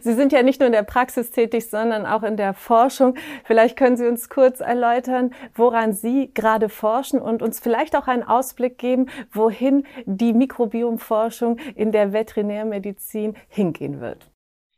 Sie 0.00 0.14
sind 0.14 0.32
ja 0.32 0.42
nicht 0.42 0.60
nur 0.60 0.66
in 0.66 0.72
der 0.72 0.82
Praxis 0.82 1.30
tätig, 1.30 1.68
sondern 1.68 2.06
auch 2.06 2.22
in 2.22 2.36
der 2.36 2.54
Forschung. 2.54 3.14
Vielleicht 3.44 3.76
können 3.76 3.96
Sie 3.96 4.06
uns 4.06 4.28
kurz 4.28 4.60
erläutern, 4.60 5.32
woran 5.54 5.92
Sie 5.92 6.30
gerade 6.34 6.68
forschen 6.68 7.20
und 7.20 7.42
uns 7.42 7.60
vielleicht 7.60 7.96
auch 7.96 8.08
einen 8.08 8.22
Ausblick 8.22 8.78
geben, 8.78 9.08
wohin 9.32 9.86
die 10.04 10.32
Mikrobiomforschung 10.32 11.58
in 11.74 11.92
der 11.92 12.12
Veterinärmedizin 12.12 13.36
hingehen 13.48 14.00
wird. 14.00 14.32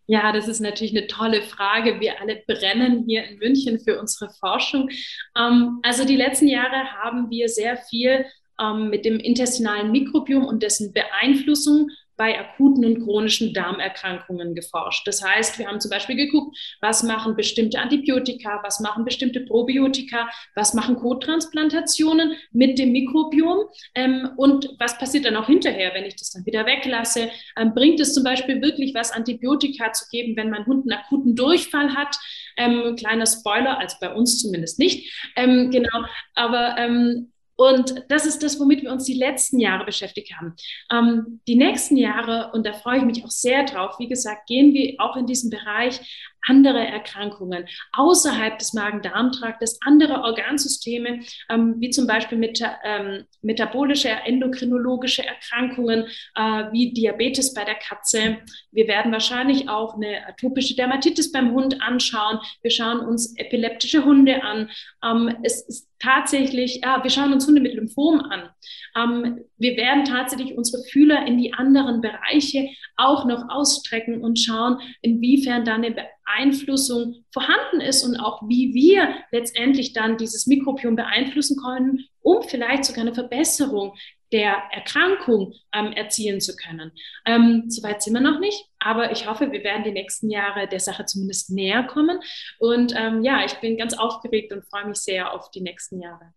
Ja, 0.07 0.33
das 0.33 0.49
ist 0.49 0.61
natürlich 0.61 0.97
eine 0.97 1.07
tolle 1.07 1.40
Frage. 1.43 1.99
Wir 1.99 2.21
alle 2.21 2.43
brennen 2.47 3.05
hier 3.07 3.25
in 3.25 3.38
München 3.38 3.81
für 3.81 3.99
unsere 3.99 4.31
Forschung. 4.31 4.90
Ähm, 5.37 5.81
also 5.83 6.05
die 6.05 6.17
letzten 6.17 6.49
Jahre 6.49 6.93
haben 7.03 7.31
wir 7.31 7.49
sehr 7.49 7.79
viel 7.79 8.27
ähm, 8.61 8.90
mit 8.90 9.05
dem 9.07 9.19
intestinalen 9.19 9.90
Mikrobiom 9.93 10.45
und 10.45 10.62
dessen 10.62 10.93
Beeinflussung 10.93 11.88
bei 12.16 12.38
akuten 12.38 12.85
und 12.85 13.03
chronischen 13.03 13.53
Darmerkrankungen 13.53 14.55
geforscht. 14.55 15.07
Das 15.07 15.22
heißt, 15.24 15.59
wir 15.59 15.66
haben 15.66 15.81
zum 15.81 15.90
Beispiel 15.90 16.16
geguckt, 16.16 16.57
was 16.81 17.03
machen 17.03 17.37
bestimmte 17.37 17.79
Antibiotika, 17.79 18.61
was 18.62 18.81
machen 18.81 19.05
bestimmte 19.05 19.40
Probiotika, 19.40 20.29
was 20.55 20.74
machen 20.74 20.96
Kottransplantationen 20.96 22.35
mit 22.53 22.79
dem 22.79 22.92
Mikrobiom 22.92 23.64
ähm, 23.94 24.31
und 24.37 24.70
was 24.79 24.98
passiert 24.98 25.24
dann 25.24 25.37
auch 25.37 25.46
hinterher, 25.46 25.92
wenn 25.94 26.05
ich 26.05 26.16
das 26.16 26.31
dann 26.31 26.46
wieder 26.46 26.66
weglasse. 26.66 27.31
Ähm, 27.57 27.74
bringt 27.74 28.00
es 28.00 28.14
zum 28.14 28.24
Beispiel 28.24 28.62
wirklich 28.62 28.94
was, 28.94 29.12
Antibiotika 29.12 29.92
zu 29.92 30.05
geben, 30.11 30.37
wenn 30.37 30.50
mein 30.50 30.66
Hund 30.66 30.90
einen 30.90 31.00
akuten 31.00 31.35
Durchfall 31.35 31.94
hat? 31.94 32.16
Ähm, 32.57 32.96
kleiner 32.96 33.27
Spoiler, 33.27 33.79
als 33.79 33.98
bei 33.98 34.12
uns 34.12 34.40
zumindest 34.40 34.79
nicht. 34.79 35.12
Ähm, 35.37 35.70
genau, 35.70 36.05
aber 36.35 36.77
ähm, 36.79 37.33
und 37.57 38.05
das 38.09 38.27
ist 38.27 38.43
das, 38.43 38.59
womit 38.59 38.83
wir 38.83 38.90
uns 38.90 39.05
die 39.05 39.14
letzten 39.14 39.61
Jahre 39.61 39.85
beschäftigt 39.85 40.33
haben. 40.37 40.55
Ähm, 40.90 41.40
die 41.47 41.57
nächsten 41.57 41.97
Jahre, 41.97 42.51
und 42.53 42.67
da 42.67 42.73
freue 42.73 42.99
ich 42.99 43.05
mich 43.05 43.25
auch 43.25 43.31
sehr 43.31 43.64
drauf, 43.64 43.99
wie 43.99 44.09
gesagt, 44.09 44.47
gehen 44.47 44.75
wir 44.75 44.95
auch 44.99 45.17
in 45.17 45.27
diesen 45.27 45.51
Bereich 45.51 46.34
andere 46.46 46.87
Erkrankungen 46.87 47.66
außerhalb 47.92 48.59
des 48.59 48.72
Magen-Darm-Traktes, 48.72 49.78
andere 49.85 50.22
Organsysteme, 50.22 51.20
ähm, 51.50 51.76
wie 51.78 51.90
zum 51.90 52.07
Beispiel 52.07 52.38
meta, 52.38 52.78
ähm, 52.85 53.24
metabolische, 53.42 54.11
endokrinologische 54.11 55.24
Erkrankungen, 55.26 56.07
äh, 56.35 56.64
wie 56.72 56.92
Diabetes 56.92 57.54
bei 57.54 57.64
der 57.64 57.76
Katze. 57.76 58.38
Wir 58.72 58.88
werden 58.88 59.12
wahrscheinlich 59.12 59.68
auch 59.68 59.94
eine 59.94 60.26
atopische 60.26 60.76
Dermatitis 60.76 61.33
beim 61.33 61.52
Hund 61.52 61.80
anschauen. 61.83 62.38
Wir 62.62 62.70
schauen 62.70 63.00
uns 63.00 63.37
epileptische 63.37 64.04
Hunde 64.04 64.42
an. 64.42 64.70
Ähm, 65.04 65.37
es 65.42 65.62
ist 65.62 65.88
tatsächlich, 65.98 66.80
ja, 66.83 67.02
wir 67.02 67.11
schauen 67.11 67.33
uns 67.33 67.46
Hunde 67.46 67.61
mit 67.61 67.74
Lymphom 67.74 68.20
an. 68.20 68.50
Ähm, 68.96 69.44
wir 69.57 69.76
werden 69.76 70.04
tatsächlich 70.04 70.57
unsere 70.57 70.83
Fühler 70.85 71.26
in 71.26 71.38
die 71.38 71.54
anderen 71.54 72.00
Bereiche 72.00 72.68
auch 72.96 73.24
noch 73.24 73.48
ausstrecken 73.48 74.20
und 74.20 74.38
schauen, 74.38 74.78
inwiefern 75.00 75.64
da 75.64 75.74
eine 75.74 75.94
Beeinflussung 76.24 77.24
vorhanden 77.32 77.80
ist 77.80 78.04
und 78.04 78.16
auch 78.16 78.42
wie 78.48 78.74
wir 78.74 79.14
letztendlich 79.30 79.92
dann 79.92 80.16
dieses 80.16 80.46
Mikrobiom 80.46 80.96
beeinflussen 80.96 81.56
können, 81.62 82.06
um 82.20 82.42
vielleicht 82.42 82.84
sogar 82.84 83.02
eine 83.02 83.14
Verbesserung 83.14 83.94
der 84.32 84.64
Erkrankung 84.72 85.54
ähm, 85.72 85.92
erzielen 85.92 86.40
zu 86.40 86.56
können. 86.56 86.92
Ähm, 87.24 87.64
Soweit 87.68 88.02
sind 88.02 88.14
wir 88.14 88.20
noch 88.20 88.40
nicht, 88.40 88.66
aber 88.80 89.12
ich 89.12 89.28
hoffe, 89.28 89.52
wir 89.52 89.62
werden 89.62 89.84
die 89.84 89.92
nächsten 89.92 90.28
Jahre 90.28 90.66
der 90.66 90.80
Sache 90.80 91.04
zumindest 91.04 91.50
näher 91.50 91.84
kommen. 91.84 92.18
Und 92.58 92.94
ähm, 92.96 93.22
ja, 93.22 93.44
ich 93.44 93.54
bin 93.54 93.76
ganz 93.76 93.94
aufgeregt 93.94 94.52
und 94.52 94.64
freue 94.64 94.87
mich 94.87 94.98
sehr 94.98 95.32
auf 95.32 95.50
die 95.50 95.60
nächsten 95.60 96.00
Jahre. 96.00 96.32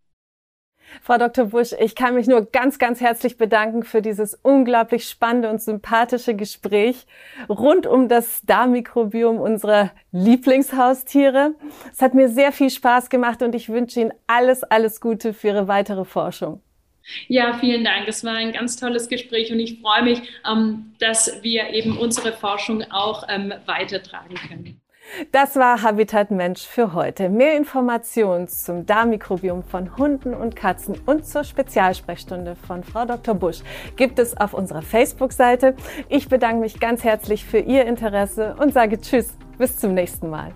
Frau 1.02 1.18
Dr. 1.18 1.46
Busch, 1.46 1.74
ich 1.80 1.96
kann 1.96 2.16
mich 2.16 2.28
nur 2.28 2.46
ganz, 2.46 2.80
ganz 2.80 3.02
herzlich 3.02 3.38
bedanken 3.38 3.84
für 3.84 4.02
dieses 4.02 4.36
unglaublich 4.36 5.08
spannende 5.08 5.50
und 5.50 5.62
sympathische 5.62 6.36
Gespräch 6.36 7.06
rund 7.50 7.88
um 7.88 8.08
das 8.08 8.42
Darmmikrobiom 8.46 9.40
unserer 9.40 9.92
Lieblingshaustiere. 10.12 11.56
Es 11.92 12.02
hat 12.02 12.14
mir 12.14 12.30
sehr 12.30 12.52
viel 12.52 12.70
Spaß 12.70 13.10
gemacht 13.10 13.42
und 13.42 13.56
ich 13.56 13.70
wünsche 13.70 14.02
Ihnen 14.02 14.14
alles, 14.28 14.64
alles 14.64 15.02
Gute 15.02 15.34
für 15.34 15.48
Ihre 15.48 15.68
weitere 15.68 16.06
Forschung. 16.06 16.62
Ja, 17.28 17.58
vielen 17.58 17.84
Dank. 17.86 18.08
Es 18.08 18.24
war 18.24 18.34
ein 18.34 18.52
ganz 18.52 18.76
tolles 18.76 19.08
Gespräch 19.08 19.52
und 19.52 19.60
ich 19.60 19.80
freue 19.80 20.04
mich, 20.04 20.22
ähm, 20.50 20.94
dass 21.00 21.42
wir 21.42 21.70
eben 21.70 21.98
unsere 21.98 22.34
Forschung 22.34 22.84
auch 22.92 23.24
ähm, 23.30 23.54
weitertragen 23.66 24.36
können. 24.36 24.82
Das 25.32 25.56
war 25.56 25.82
Habitat 25.82 26.32
Mensch 26.32 26.66
für 26.66 26.94
heute. 26.94 27.30
Mehr 27.30 27.58
Informationen 27.58 28.48
zum 28.48 28.86
Darmmikrobiom 28.86 29.64
von 29.64 29.98
Hunden 29.98 30.34
und 30.34 30.56
Katzen 30.56 30.96
und 31.06 31.26
zur 31.26 31.44
Spezialsprechstunde 31.44 32.56
von 32.56 32.84
Frau 32.84 33.06
Dr. 33.06 33.36
Busch 33.36 33.60
gibt 33.96 34.20
es 34.20 34.38
auf 34.38 34.54
unserer 34.54 34.82
Facebook-Seite. 34.82 35.76
Ich 36.10 36.30
bedanke 36.30 36.62
mich 36.62 36.80
ganz 36.80 37.04
herzlich 37.04 37.46
für 37.46 37.60
Ihr 37.60 37.86
Interesse 37.86 38.56
und 38.60 38.74
sage 38.74 39.00
Tschüss, 39.00 39.34
bis 39.58 39.78
zum 39.78 39.94
nächsten 39.94 40.30
Mal. 40.30 40.52